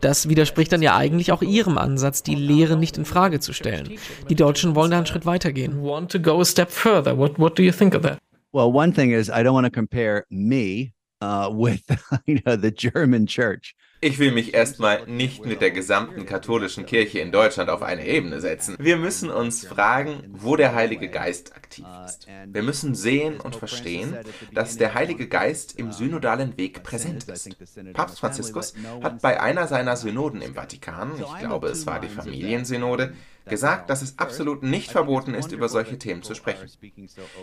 Das 0.00 0.28
widerspricht 0.28 0.72
dann 0.72 0.82
ja 0.82 0.94
eigentlich 0.96 1.32
auch 1.32 1.40
Ihrem 1.40 1.78
Ansatz, 1.78 2.22
die 2.22 2.34
Lehre 2.34 2.76
nicht 2.76 2.98
in 2.98 3.06
Frage 3.06 3.40
zu 3.40 3.54
stellen. 3.54 3.98
Die 4.28 4.34
Deutschen 4.34 4.74
wollen 4.74 4.90
da 4.90 4.98
einen 4.98 5.06
Schritt 5.06 5.24
weitergehen. 5.24 5.82
Want 5.82 6.12
to 6.12 6.20
go 6.20 6.40
a 6.40 6.44
step 6.44 6.70
further? 6.70 7.16
What 7.16 7.38
What 7.38 7.56
do 7.56 7.62
you 7.62 7.72
think 7.72 7.94
of 7.94 8.02
that? 8.02 8.18
Well, 8.52 8.72
one 8.72 8.92
thing 8.92 9.12
is 9.12 9.28
I 9.28 9.42
don't 9.42 9.54
want 9.54 9.64
to 9.64 9.70
compare 9.70 10.24
me 10.28 10.92
uh, 11.22 11.48
with 11.50 11.82
you 12.26 12.40
know 12.44 12.56
the 12.56 12.70
German 12.70 13.26
church. 13.26 13.74
Ich 14.00 14.20
will 14.20 14.30
mich 14.30 14.54
erstmal 14.54 15.06
nicht 15.06 15.44
mit 15.44 15.60
der 15.60 15.72
gesamten 15.72 16.24
katholischen 16.24 16.86
Kirche 16.86 17.18
in 17.18 17.32
Deutschland 17.32 17.68
auf 17.68 17.82
eine 17.82 18.06
Ebene 18.06 18.40
setzen. 18.40 18.76
Wir 18.78 18.96
müssen 18.96 19.28
uns 19.28 19.66
fragen, 19.66 20.22
wo 20.28 20.54
der 20.54 20.72
Heilige 20.72 21.08
Geist 21.08 21.56
aktiv 21.56 21.84
ist. 22.06 22.28
Wir 22.46 22.62
müssen 22.62 22.94
sehen 22.94 23.40
und 23.40 23.56
verstehen, 23.56 24.16
dass 24.52 24.76
der 24.76 24.94
Heilige 24.94 25.26
Geist 25.26 25.76
im 25.76 25.90
synodalen 25.90 26.56
Weg 26.56 26.84
präsent 26.84 27.24
ist. 27.24 27.50
Papst 27.92 28.20
Franziskus 28.20 28.74
hat 29.02 29.20
bei 29.20 29.40
einer 29.40 29.66
seiner 29.66 29.96
Synoden 29.96 30.42
im 30.42 30.54
Vatikan, 30.54 31.12
ich 31.20 31.38
glaube 31.40 31.66
es 31.66 31.84
war 31.86 32.00
die 32.00 32.08
Familiensynode, 32.08 33.14
gesagt, 33.48 33.90
dass 33.90 34.02
es 34.02 34.18
absolut 34.18 34.62
nicht 34.62 34.90
verboten 34.90 35.34
ist, 35.34 35.52
über 35.52 35.68
solche 35.68 35.98
Themen 35.98 36.22
zu 36.22 36.34
sprechen. 36.34 36.70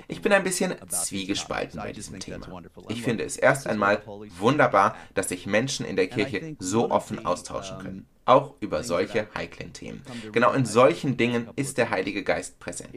Ich 0.08 0.22
bin 0.22 0.32
ein 0.32 0.44
bisschen 0.44 0.76
zwiegespalten 0.88 1.80
bei 1.80 1.92
diesem 1.92 2.20
Thema. 2.20 2.62
Ich 2.90 3.04
finde 3.04 3.24
es 3.24 3.38
erst 3.38 3.68
einmal 3.68 4.02
wunderbar, 4.40 4.96
dass 5.14 5.30
sich 5.30 5.46
Menschen 5.46 5.86
in 5.86 5.96
der 5.96 6.08
Kirche 6.08 6.56
so 6.60 6.92
offen 6.92 7.26
austauschen 7.26 7.80
können 7.80 8.08
auch 8.26 8.56
über 8.60 8.84
solche 8.84 9.28
heiklen 9.36 9.74
Themen. 9.74 10.02
Genau 10.32 10.52
in 10.54 10.66
solchen 10.66 11.18
Dingen 11.18 11.50
ist 11.56 11.78
der 11.78 11.90
Heilige 11.90 12.24
Geist 12.24 12.60
präsent. 12.60 12.92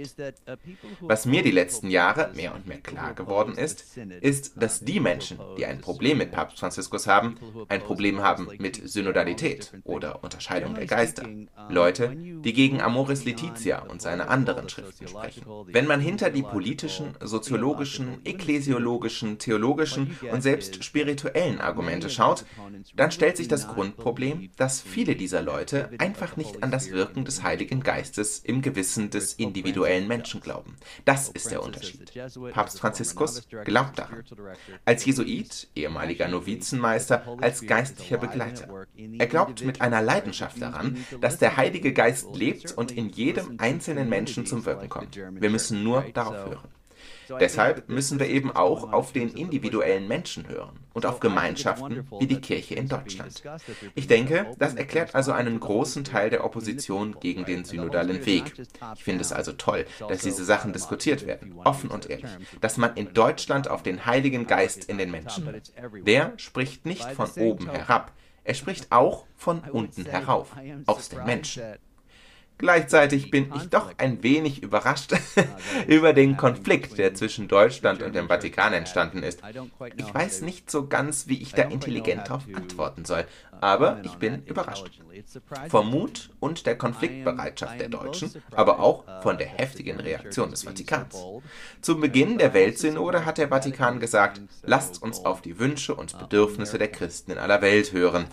Was 1.01 1.27
mir 1.27 1.43
die 1.43 1.51
letzten 1.51 1.91
Jahre 1.91 2.33
mehr 2.35 2.55
und 2.55 2.67
mehr 2.67 2.81
klar 2.81 3.15
geworden 3.15 3.55
ist, 3.57 3.99
ist, 4.21 4.61
dass 4.61 4.81
die 4.81 5.01
Menschen, 5.01 5.39
die 5.59 5.67
ein 5.67 5.81
Problem 5.81 6.19
mit 6.19 6.33
Papst 6.33 6.59
Franziskus 6.59 7.07
haben, 7.07 7.37
ein 7.69 7.83
Problem 7.83 8.23
haben 8.23 8.49
mit 8.59 8.89
Synodalität 8.89 9.73
oder 9.85 10.25
Unterscheidung 10.25 10.75
der 10.75 10.87
Geister. 10.87 11.29
Leute, 11.69 12.17
die 12.17 12.53
gegen 12.53 12.81
Amoris 12.81 13.25
Laetitia 13.25 13.83
und 13.83 14.01
seine 14.01 14.29
anderen 14.29 14.69
Schriften 14.69 15.09
sprechen. 15.09 15.45
Wenn 15.67 15.87
man 15.87 16.01
hinter 16.01 16.31
die 16.31 16.43
politischen, 16.43 17.15
soziologischen, 17.21 18.21
ekklesiologischen, 18.25 19.39
theologischen 19.39 20.17
und 20.33 20.43
selbst 20.43 20.83
spirituellen 20.85 21.61
Argumente 21.61 22.09
schaut, 22.09 22.45
dann 22.95 23.11
stellt 23.11 23.37
sich 23.37 23.49
das 23.49 23.69
Grundproblem, 23.69 24.51
dass 24.57 24.81
viele 24.81 25.18
dieser 25.19 25.43
Leute 25.43 25.91
einfach 25.99 26.37
nicht 26.37 26.63
an 26.63 26.71
das 26.71 26.91
Wirken 26.91 27.25
des 27.25 27.43
Heiligen 27.43 27.83
Geistes 27.83 28.39
im 28.39 28.63
Gewissen 28.63 29.11
des 29.11 29.35
individuellen 29.35 30.09
Menschen 30.09 30.41
glauben. 30.41 30.77
Das 31.05 31.29
ist 31.29 31.51
der 31.51 31.63
Unterschied. 31.63 32.13
Papst 32.53 32.81
Franziskus 32.81 33.47
glaubt 33.65 33.99
daran. 33.99 34.25
Als 34.85 35.05
Jesuit, 35.05 35.69
ehemaliger 35.75 36.29
Novizenmeister, 36.29 37.37
als 37.41 37.67
geistlicher 37.67 38.19
Begleiter. 38.19 38.87
Er 39.19 39.27
glaubt 39.27 39.65
mit 39.65 39.81
einer 39.81 40.01
Leidenschaft 40.01 40.61
daran, 40.63 41.05
dass 41.21 41.39
der 41.39 41.57
Heilige 41.57 41.93
Geist 41.93 42.35
lebt 42.35 42.73
und 42.73 42.93
in 42.93 43.11
jedem 43.11 43.59
einzelnen 43.59 44.09
Menschen 44.09 44.47
zum 44.47 44.65
Wirken 44.65 44.89
kommt. 44.89 45.17
Wir 45.17 45.51
müssen 45.51 45.83
nur 45.85 46.03
darauf 46.15 46.37
hören. 46.37 46.78
Deshalb 47.41 47.89
müssen 47.89 48.19
wir 48.19 48.29
eben 48.29 48.51
auch 48.55 48.93
auf 48.93 49.13
den 49.13 49.29
individuellen 49.31 50.09
Menschen 50.09 50.49
hören 50.49 50.79
und 50.95 51.07
auf 51.07 51.21
Gemeinschaften 51.21 52.07
wie 52.19 52.27
die 52.27 52.41
Kirche 52.41 52.75
in 52.75 52.89
Deutschland. 52.89 53.43
Ich 53.95 54.07
denke, 54.07 54.47
das 54.59 54.75
erklärt 54.75 55.15
also 55.15 55.33
einen 55.33 55.61
großen 55.61 56.05
Teil 56.05 56.31
der 56.31 56.45
Opposition 56.45 57.17
gegen 57.21 57.45
den 57.45 57.65
synodalen 57.65 58.25
Weg. 58.27 58.53
Ich 58.97 59.05
finde 59.05 59.23
es 59.23 59.33
also 59.33 59.53
toll, 59.53 59.87
dass 60.09 60.23
diese 60.23 60.45
Sachen 60.45 60.73
diskutiert 60.73 61.27
werden, 61.27 61.55
offen 61.65 61.91
und 61.91 62.09
ehrlich, 62.09 62.31
dass 62.61 62.77
man 62.77 62.95
in 62.95 63.13
Deutschland 63.13 63.69
auf 63.69 63.83
den 63.83 64.07
Heiligen 64.07 64.47
Geist 64.47 64.85
in 64.85 64.99
den 64.99 65.11
Menschen 65.11 65.47
hört. 65.47 65.73
Der 66.07 66.33
spricht 66.37 66.87
nicht 66.87 67.05
von 67.13 67.31
oben 67.37 67.71
herab, 67.71 68.13
er 68.45 68.55
spricht 68.55 68.93
auch 68.93 69.27
von 69.37 69.61
unten 69.61 70.07
herauf, 70.07 70.57
aus 70.87 71.11
den 71.11 71.25
Menschen. 71.25 71.63
Gleichzeitig 72.59 73.31
bin 73.31 73.53
ich 73.57 73.69
doch 73.71 73.93
ein 73.99 74.23
wenig 74.23 74.63
überrascht 74.63 75.13
über 75.87 76.13
den 76.13 76.37
Konflikt, 76.37 76.99
der 76.99 77.15
zwischen 77.15 77.47
Deutschland 77.47 78.03
und 78.03 78.15
dem 78.15 78.27
Vatikan 78.29 78.73
entstanden 78.73 79.23
ist. 79.23 79.41
Ich 79.97 80.13
weiß 80.13 80.43
nicht 80.43 80.69
so 80.71 80.89
ganz, 80.89 81.29
wie 81.29 81.41
ich 81.41 81.53
da 81.53 81.63
intelligent 81.63 82.29
darauf 82.29 82.45
antworten 82.53 83.05
soll, 83.05 83.25
aber 83.61 84.01
ich 84.05 84.15
bin 84.15 84.45
überrascht. 84.45 85.01
Vom 85.69 85.91
Mut 85.91 86.31
und 86.41 86.67
der 86.67 86.77
Konfliktbereitschaft 86.77 87.81
der 87.81 87.89
Deutschen, 87.89 88.31
aber 88.53 88.81
auch 88.81 89.05
von 89.23 89.39
der 89.39 89.49
heftigen 89.49 89.99
Reaktion 90.01 90.51
des 90.51 90.63
Vatikans. 90.63 91.17
Zu 91.81 91.99
Beginn 91.99 92.39
der 92.39 92.55
Weltsynode 92.55 93.25
hat 93.25 93.39
der 93.39 93.49
Vatikan 93.49 94.01
gesagt, 94.01 94.41
lasst 94.63 95.03
uns 95.03 95.25
auf 95.25 95.43
die 95.43 95.59
Wünsche 95.59 95.95
und 95.95 96.19
Bedürfnisse 96.19 96.79
der 96.79 96.89
Christen 96.89 97.33
in 97.33 97.39
aller 97.39 97.63
Welt 97.63 97.93
hören. 97.93 98.27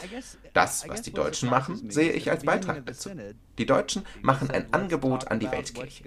Das, 0.53 0.87
was 0.87 1.01
die 1.01 1.11
Deutschen 1.11 1.49
machen, 1.49 1.91
sehe 1.91 2.11
ich 2.11 2.31
als 2.31 2.45
Beitrag 2.45 2.85
dazu. 2.85 3.09
Die 3.57 3.65
Deutschen 3.65 4.05
machen 4.21 4.49
ein 4.51 4.73
Angebot 4.73 5.29
an 5.29 5.39
die 5.39 5.51
Weltkirche. 5.51 6.03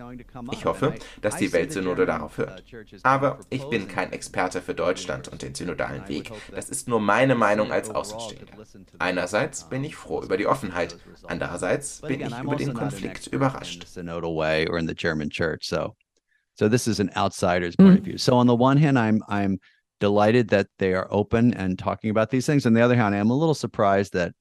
Ich 0.53 0.65
hoffe, 0.65 0.95
dass 1.21 1.37
die 1.37 1.53
Weltsynode 1.53 2.07
darauf 2.07 2.39
hört. 2.39 2.65
Aber 3.03 3.41
ich 3.51 3.65
bin 3.69 3.89
kein 3.89 4.13
Experte 4.13 4.63
für 4.63 4.75
Deutschland 4.75 5.29
und 5.29 5.43
den 5.43 5.55
synodalen 5.55 6.09
Weg. 6.09 6.31
Das 6.55 6.71
ist 6.71 6.89
nur 6.89 7.01
meine 7.01 7.35
Meinung 7.35 7.73
als 7.73 7.91
Außenstehender. 7.91 8.53
Einerseits 9.09 9.65
bin 9.65 9.85
ich 9.85 9.97
froh 9.97 10.23
über 10.23 10.37
die 10.37 10.47
Offenheit, 10.47 10.99
andererseits 11.27 12.03
bin 12.03 12.21
ich 12.21 12.39
über 12.39 12.57
den 12.57 12.75
Konflikt 12.75 13.27
überrascht. 13.29 13.87
So 16.59 16.69
this 16.69 16.89
is 16.89 16.99
an 16.99 17.09
outsider's 17.15 17.77
point 17.77 17.95
mm. 17.95 17.99
of 18.01 18.05
view. 18.05 18.19
So 18.19 18.37
on 18.37 18.49
the 18.49 18.55
one 18.55 18.77
hand, 18.77 18.99
I'm 18.99 19.23
I'm 19.29 19.61
delighted 20.01 20.49
that 20.51 20.67
they 20.79 20.93
are 20.93 21.07
open 21.09 21.55
and 21.55 21.79
talking 21.79 22.11
about 22.11 22.31
these 22.31 22.47
things. 22.47 22.67
On 22.67 22.75
the 22.75 22.83
other 22.83 22.97
hand, 22.97 23.15
I'm 23.15 23.31
a 23.31 23.39
little 23.39 23.55
surprised 23.55 24.13
that 24.15 24.33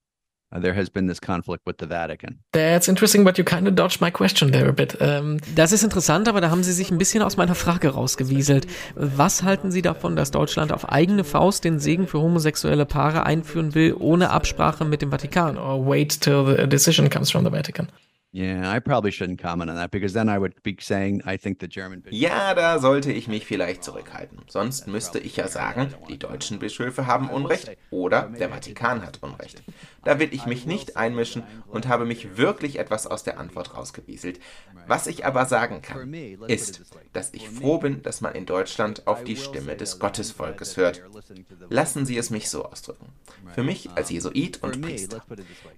Uh, 0.49 0.61
there 0.61 0.73
has 0.73 0.89
been 0.89 1.07
this 1.07 1.19
conflict 1.19 1.65
with 1.65 1.75
the 1.79 1.85
Vatican. 1.85 2.39
That's 2.53 2.87
interesting, 2.87 3.25
but 3.25 3.37
you 3.37 3.43
kind 3.43 3.67
of 3.67 3.75
dodged 3.75 3.99
my 3.99 4.09
question 4.09 4.51
there 4.51 4.69
a 4.69 4.71
bit. 4.71 4.95
Um, 5.01 5.39
das 5.55 5.73
ist 5.73 5.83
interessant, 5.83 6.29
aber 6.29 6.39
da 6.39 6.49
haben 6.49 6.63
Sie 6.63 6.71
sich 6.71 6.89
ein 6.89 6.97
bisschen 6.97 7.21
aus 7.21 7.35
meiner 7.35 7.53
Frage 7.55 7.89
rausgewieselt. 7.89 8.65
Was 8.95 9.43
halten 9.43 9.71
Sie 9.71 9.81
davon, 9.81 10.15
dass 10.15 10.31
Deutschland 10.31 10.71
auf 10.71 10.89
eigene 10.89 11.25
Faust 11.25 11.65
den 11.65 11.79
Segen 11.79 12.07
für 12.07 12.21
homosexuelle 12.21 12.85
Paare 12.85 13.25
einführen 13.25 13.75
will, 13.75 13.93
ohne 13.99 14.29
Absprache 14.29 14.85
mit 14.85 15.01
dem 15.01 15.11
Vatikan? 15.11 15.57
Or 15.57 15.85
wait 15.85 16.21
till 16.21 16.45
the 16.45 16.65
decision 16.65 17.09
comes 17.09 17.29
from 17.29 17.43
the 17.43 17.51
Vatican? 17.51 17.89
Yeah, 18.33 18.69
I 18.69 18.79
probably 18.79 19.11
shouldn't 19.11 19.41
comment 19.41 19.69
on 19.69 19.77
that 19.77 19.89
because 19.89 20.13
then 20.13 20.29
I 20.29 20.37
would 20.37 20.61
be 20.61 20.75
saying 20.79 21.23
I 21.25 21.37
think 21.37 21.59
the 21.59 21.67
German 21.67 22.03
Ja, 22.09 22.53
da 22.53 22.77
sollte 22.77 23.11
ich 23.11 23.27
mich 23.27 23.45
vielleicht 23.45 23.83
zurückhalten. 23.83 24.39
Sonst 24.47 24.85
müsste 24.85 25.17
ich 25.17 25.37
ja 25.37 25.47
sagen, 25.47 25.93
die 26.09 26.19
deutschen 26.19 26.59
Bischöfe 26.59 27.07
haben 27.07 27.29
Unrecht 27.29 27.71
oder 27.89 28.29
der 28.37 28.49
Vatikan 28.49 29.01
hat 29.01 29.23
Unrecht. 29.23 29.63
Da 30.07 30.19
will 30.19 30.29
ich 30.31 30.45
mich 30.45 30.65
nicht 30.65 30.95
einmischen 30.95 31.43
und 31.67 31.89
habe 31.89 32.05
mich 32.05 32.37
wirklich 32.37 32.79
etwas 32.79 33.07
aus 33.07 33.23
der 33.23 33.37
Antwort 33.41 33.75
rausgewieselt. 33.75 34.39
Was 34.87 35.05
ich 35.05 35.25
aber 35.25 35.45
sagen 35.45 35.81
kann, 35.81 36.13
ist, 36.47 36.81
dass 37.11 37.33
ich 37.33 37.49
froh 37.49 37.77
bin, 37.77 38.03
dass 38.03 38.21
man 38.21 38.33
in 38.33 38.45
Deutschland 38.45 39.05
auf 39.05 39.25
die 39.25 39.35
Stimme 39.35 39.75
des 39.75 39.99
Gottesvolkes 39.99 40.77
hört. 40.77 41.03
Lassen 41.69 42.05
Sie 42.05 42.17
es 42.17 42.29
mich 42.29 42.49
so 42.49 42.63
ausdrücken. 42.63 43.07
Für 43.53 43.63
mich 43.63 43.89
als 43.95 44.09
Jesuit 44.09 44.63
und 44.63 44.81
Priester. 44.81 45.25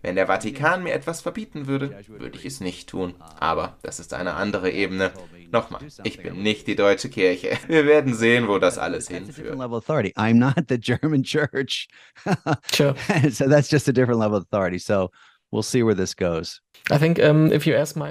Wenn 0.04 0.16
der 0.16 0.28
Vatikan 0.28 0.84
mir 0.84 0.94
etwas 0.94 1.22
verbieten 1.22 1.66
würde, 1.66 2.00
würde 2.08 2.38
ich 2.38 2.46
es 2.46 2.60
nicht 2.60 2.88
tun. 2.88 3.16
Aber 3.40 3.78
das 3.82 4.00
ist 4.00 4.14
eine 4.14 4.36
andere 4.36 4.70
Ebene. 4.70 5.12
Nochmal, 5.52 5.82
ich 6.04 6.22
bin 6.22 6.44
nicht 6.44 6.68
die 6.68 6.76
deutsche 6.76 7.10
Kirche. 7.10 7.58
Wir 7.68 7.88
werden 7.88 8.14
sehen, 8.14 8.48
wo 8.48 8.60
das 8.60 8.78
alles 8.78 9.08
hinführt. 9.08 9.56
I'm 9.56 10.36
not 10.36 10.66
the 10.70 10.78
German 10.78 11.24
church. 11.24 11.88
sure. 12.72 12.94
so 13.32 13.48
that's 13.48 13.70
just 13.70 13.88
a 13.88 13.92
different 13.92 14.19
level 14.20 14.38
of 14.38 14.44
authority. 14.44 14.80
So 14.80 15.10
we'll 15.52 15.64
see 15.64 15.84
where 15.84 15.96
this 15.96 16.16
goes. 16.16 16.62
Think, 16.88 17.20
um, 17.20 17.52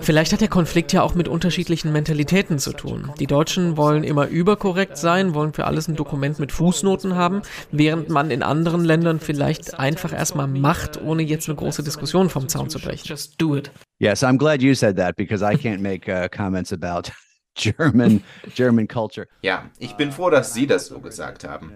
Vielleicht 0.02 0.32
hat 0.32 0.40
der 0.40 0.48
Konflikt 0.48 0.92
ja 0.92 1.02
auch 1.02 1.14
mit 1.14 1.26
unterschiedlichen 1.26 1.92
Mentalitäten 1.92 2.58
zu 2.58 2.72
tun. 2.72 3.12
Die 3.18 3.26
Deutschen 3.26 3.76
wollen 3.76 4.04
immer 4.04 4.28
überkorrekt 4.28 4.96
sein, 4.96 5.34
wollen 5.34 5.52
für 5.52 5.64
alles 5.64 5.88
ein 5.88 5.96
Dokument 5.96 6.38
mit 6.38 6.52
Fußnoten 6.52 7.16
haben, 7.16 7.42
während 7.72 8.08
man 8.08 8.30
in 8.30 8.42
anderen 8.42 8.84
Ländern 8.84 9.18
vielleicht 9.18 9.78
einfach 9.78 10.12
erstmal 10.12 10.46
macht, 10.46 11.00
ohne 11.02 11.22
jetzt 11.22 11.48
eine 11.48 11.56
große 11.56 11.82
Diskussion 11.82 12.30
vom 12.30 12.48
Zaun 12.48 12.70
zu 12.70 12.78
brechen. 12.78 13.06
Just 13.06 13.40
do 13.40 13.56
it. 13.56 13.70
Yes, 13.98 14.22
I'm 14.22 14.38
glad 14.38 14.62
you 14.62 14.74
said 14.74 14.96
that 14.96 15.16
because 15.16 15.44
I 15.44 15.56
can't 15.56 15.80
make 15.80 16.08
uh, 16.08 16.28
comments 16.28 16.72
about 16.72 17.10
German, 17.58 18.22
German 18.54 18.86
culture. 18.86 19.26
Ja, 19.42 19.68
ich 19.78 19.94
bin 19.94 20.12
froh, 20.12 20.30
dass 20.30 20.54
Sie 20.54 20.66
das 20.66 20.86
so 20.86 21.00
gesagt 21.00 21.44
haben. 21.44 21.72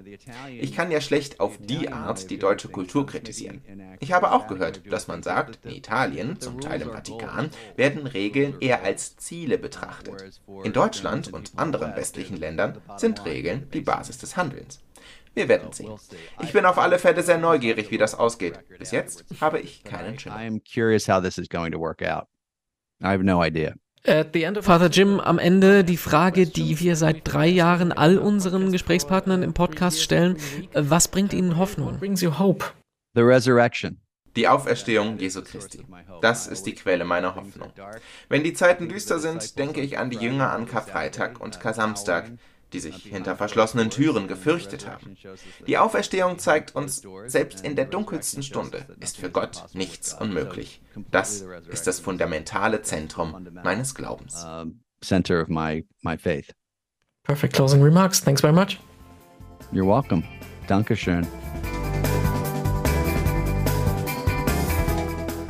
Ich 0.49 0.75
kann 0.75 0.91
ja 0.91 1.01
schlecht 1.01 1.41
auf 1.41 1.59
die 1.59 1.91
Art 1.91 2.31
die 2.31 2.39
deutsche 2.39 2.69
Kultur 2.69 3.05
kritisieren. 3.05 3.63
Ich 4.01 4.13
habe 4.13 4.33
auch 4.33 4.47
gehört, 4.47 4.83
dass 4.91 5.09
man 5.09 5.23
sagt, 5.23 5.65
in 5.65 5.73
Italien, 5.73 6.41
zum 6.41 6.61
Teil 6.61 6.83
im 6.83 6.91
Vatikan, 6.91 7.51
werden 7.77 8.07
Regeln 8.07 8.57
eher 8.61 8.85
als 8.85 9.17
Ziele 9.17 9.59
betrachtet. 9.59 10.41
In 10.65 10.73
Deutschland 10.73 11.33
und 11.33 11.53
anderen 11.57 11.97
westlichen 11.97 12.37
Ländern 12.37 12.81
sind 12.97 13.25
Regeln 13.25 13.69
die 13.73 13.81
Basis 13.81 14.19
des 14.19 14.37
Handelns. 14.37 14.81
Wir 15.35 15.49
werden 15.49 15.73
sehen. 15.73 15.93
Ich 16.43 16.53
bin 16.53 16.67
auf 16.67 16.79
alle 16.79 16.99
Fälle 16.99 17.23
sehr 17.23 17.39
neugierig, 17.39 17.91
wie 17.91 17.99
das 17.99 18.15
ausgeht. 18.15 18.61
Bis 18.79 18.91
jetzt 18.91 19.25
habe 19.41 19.61
ich 19.61 19.83
keinen 19.83 20.19
Schimmer. 20.19 20.37
I'm 20.37 20.61
curious 20.63 21.09
how 21.09 21.23
this 21.23 21.39
is 21.39 21.49
going 21.49 21.73
to 21.73 21.79
work 21.79 22.03
out. 22.03 22.29
I 23.03 23.09
have 23.09 23.25
no 23.25 23.43
idea. 23.43 23.75
At 24.05 24.33
the 24.33 24.43
end 24.43 24.59
of 24.59 24.65
Father 24.65 24.89
Jim, 24.89 25.21
am 25.21 25.39
Ende 25.39 25.85
die 25.85 25.97
Frage, 25.97 26.49
die 26.49 26.81
wir 26.81 26.97
seit 26.97 27.21
drei 27.23 27.47
Jahren 27.47 27.93
all 27.93 28.19
unseren 28.19 28.73
Gesprächspartnern 28.73 29.45
im 29.45 29.55
Podcast 29.55 30.03
stellen. 30.03 30.39
Was 30.75 31.07
bringt 31.07 31.33
Ihnen 31.33 31.57
Hoffnung? 31.57 31.93
What 31.93 32.01
brings 32.01 32.21
you 32.21 32.37
hope? 32.37 32.65
The 33.15 33.21
resurrection. 33.21 34.01
Die 34.35 34.49
Auferstehung 34.49 35.19
Jesu 35.19 35.43
Christi. 35.43 35.85
Das 36.21 36.49
ist 36.49 36.67
die 36.67 36.75
Quelle 36.75 37.05
meiner 37.05 37.37
Hoffnung. 37.37 37.71
Wenn 38.29 38.43
die 38.43 38.55
Zeiten 38.55 38.89
düster 38.89 39.21
sind, 39.21 39.57
denke 39.57 39.81
ich 39.81 39.99
an 39.99 40.11
die 40.11 40.19
Jünger 40.19 40.51
an 40.51 40.67
Karfreitag 40.67 41.41
und 41.41 41.61
Kar-Samstag, 41.61 42.33
die 42.73 42.81
sich 42.81 42.97
hinter 42.97 43.37
verschlossenen 43.37 43.91
Türen 43.91 44.29
gefürchtet 44.29 44.87
haben. 44.87 45.17
Die 45.67 45.79
Auferstehung 45.79 46.39
zeigt 46.39 46.75
uns, 46.75 47.03
selbst 47.27 47.65
in 47.65 47.77
der 47.77 47.87
dunkelsten 47.87 48.43
Stunde 48.43 48.87
ist 49.01 49.17
für 49.17 49.31
Gott 49.31 49.65
nichts 49.73 50.15
unmöglich. 50.15 50.83
Das 51.11 51.45
ist 51.69 51.87
das 51.87 52.01
fundamentale 52.01 52.83
Zentrum 52.83 53.49
meines 53.63 53.95
Glaubens. 53.95 54.45
um, 54.45 54.81
center 55.03 55.41
of 55.43 55.49
my 55.49 55.85
my 56.03 56.17
faith. 56.17 56.53
Perfect 57.25 57.55
closing 57.55 57.83
remarks. 57.83 58.21
Thanks 58.21 58.41
very 58.41 58.53
much. 58.53 58.79
You're 59.73 59.87
welcome. 59.87 60.25
Dankeschön. 60.67 61.27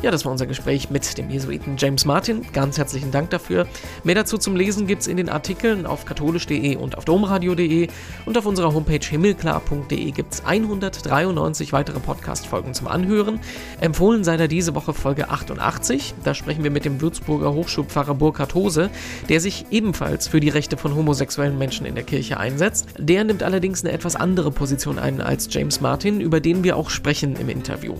Ja, 0.02 0.10
das 0.10 0.24
war 0.24 0.32
unser 0.32 0.46
Gespräch 0.46 0.90
mit 0.90 1.16
dem 1.16 1.30
Jesuiten 1.30 1.76
James 1.78 2.04
Martin. 2.04 2.44
Ganz 2.52 2.76
herzlichen 2.76 3.12
Dank 3.12 3.30
dafür. 3.30 3.68
Mehr 4.02 4.16
dazu 4.16 4.36
zum 4.36 4.56
Lesen 4.56 4.88
gibt's 4.88 5.06
in 5.06 5.16
den 5.16 5.28
Artikeln 5.28 5.86
auf 5.86 6.06
katholisch.de 6.06 6.74
und 6.74 6.98
auf 6.98 7.04
domradio.de 7.04 7.86
und 8.26 8.36
auf 8.36 8.44
unserer 8.44 8.74
Homepage 8.74 8.98
himmelklar.de 8.98 10.10
gibt's 10.10 10.44
193 10.44 11.72
weitere 11.72 12.00
Podcast-Folgen 12.00 12.74
zum 12.74 12.88
Anhören. 12.88 13.38
Empfohlen 13.80 14.24
sei 14.24 14.36
da 14.36 14.48
diese 14.48 14.74
Woche 14.74 14.92
Folge 14.92 15.30
88. 15.30 16.14
Da 16.24 16.34
sprechen 16.34 16.64
wir 16.64 16.72
mit 16.72 16.84
dem 16.84 17.00
Würzburger 17.00 17.52
Hochschulpfarrer 17.52 18.16
Burkhard 18.16 18.54
Hose, 18.54 18.90
der 19.28 19.38
sich 19.38 19.66
ebenfalls 19.70 20.26
für 20.26 20.40
die 20.40 20.48
Rechte 20.48 20.76
von 20.76 20.96
homosexuellen 20.96 21.58
Menschen 21.58 21.86
in 21.86 21.94
der 21.94 22.02
Kirche 22.02 22.38
einsetzt. 22.38 22.88
Der 22.98 23.22
nimmt 23.22 23.44
allerdings 23.44 23.84
eine 23.84 23.92
etwas 23.92 24.16
andere 24.16 24.50
Position 24.50 24.98
ein 24.98 25.20
als 25.20 25.46
James 25.48 25.80
Martin, 25.80 26.20
über 26.20 26.40
den 26.40 26.64
wir 26.64 26.76
auch 26.76 26.90
sprechen 26.90 27.36
im 27.36 27.48
Interview. 27.48 27.94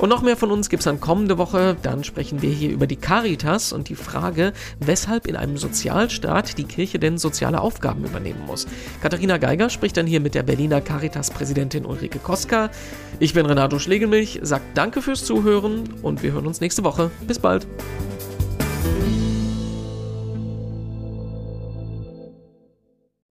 Und 0.00 0.08
noch 0.08 0.22
mehr 0.22 0.38
von 0.38 0.50
uns 0.50 0.70
gibt 0.70 0.80
es 0.80 0.84
dann 0.84 0.98
kommende 0.98 1.36
Woche. 1.36 1.76
Dann 1.82 2.04
sprechen 2.04 2.40
wir 2.40 2.50
hier 2.50 2.70
über 2.70 2.86
die 2.86 2.96
Caritas 2.96 3.70
und 3.74 3.90
die 3.90 3.94
Frage, 3.94 4.54
weshalb 4.78 5.26
in 5.26 5.36
einem 5.36 5.58
Sozialstaat 5.58 6.56
die 6.56 6.64
Kirche 6.64 6.98
denn 6.98 7.18
soziale 7.18 7.60
Aufgaben 7.60 8.04
übernehmen 8.04 8.46
muss. 8.46 8.66
Katharina 9.02 9.36
Geiger 9.36 9.68
spricht 9.68 9.98
dann 9.98 10.06
hier 10.06 10.20
mit 10.20 10.34
der 10.34 10.42
Berliner 10.42 10.80
Caritas-Präsidentin 10.80 11.84
Ulrike 11.84 12.18
Koska. 12.18 12.70
Ich 13.18 13.34
bin 13.34 13.44
Renato 13.44 13.78
Schlegelmilch, 13.78 14.40
sagt 14.42 14.64
danke 14.74 15.02
fürs 15.02 15.26
Zuhören 15.26 15.90
und 16.00 16.22
wir 16.22 16.32
hören 16.32 16.46
uns 16.46 16.62
nächste 16.62 16.82
Woche. 16.82 17.10
Bis 17.26 17.38
bald. 17.38 17.66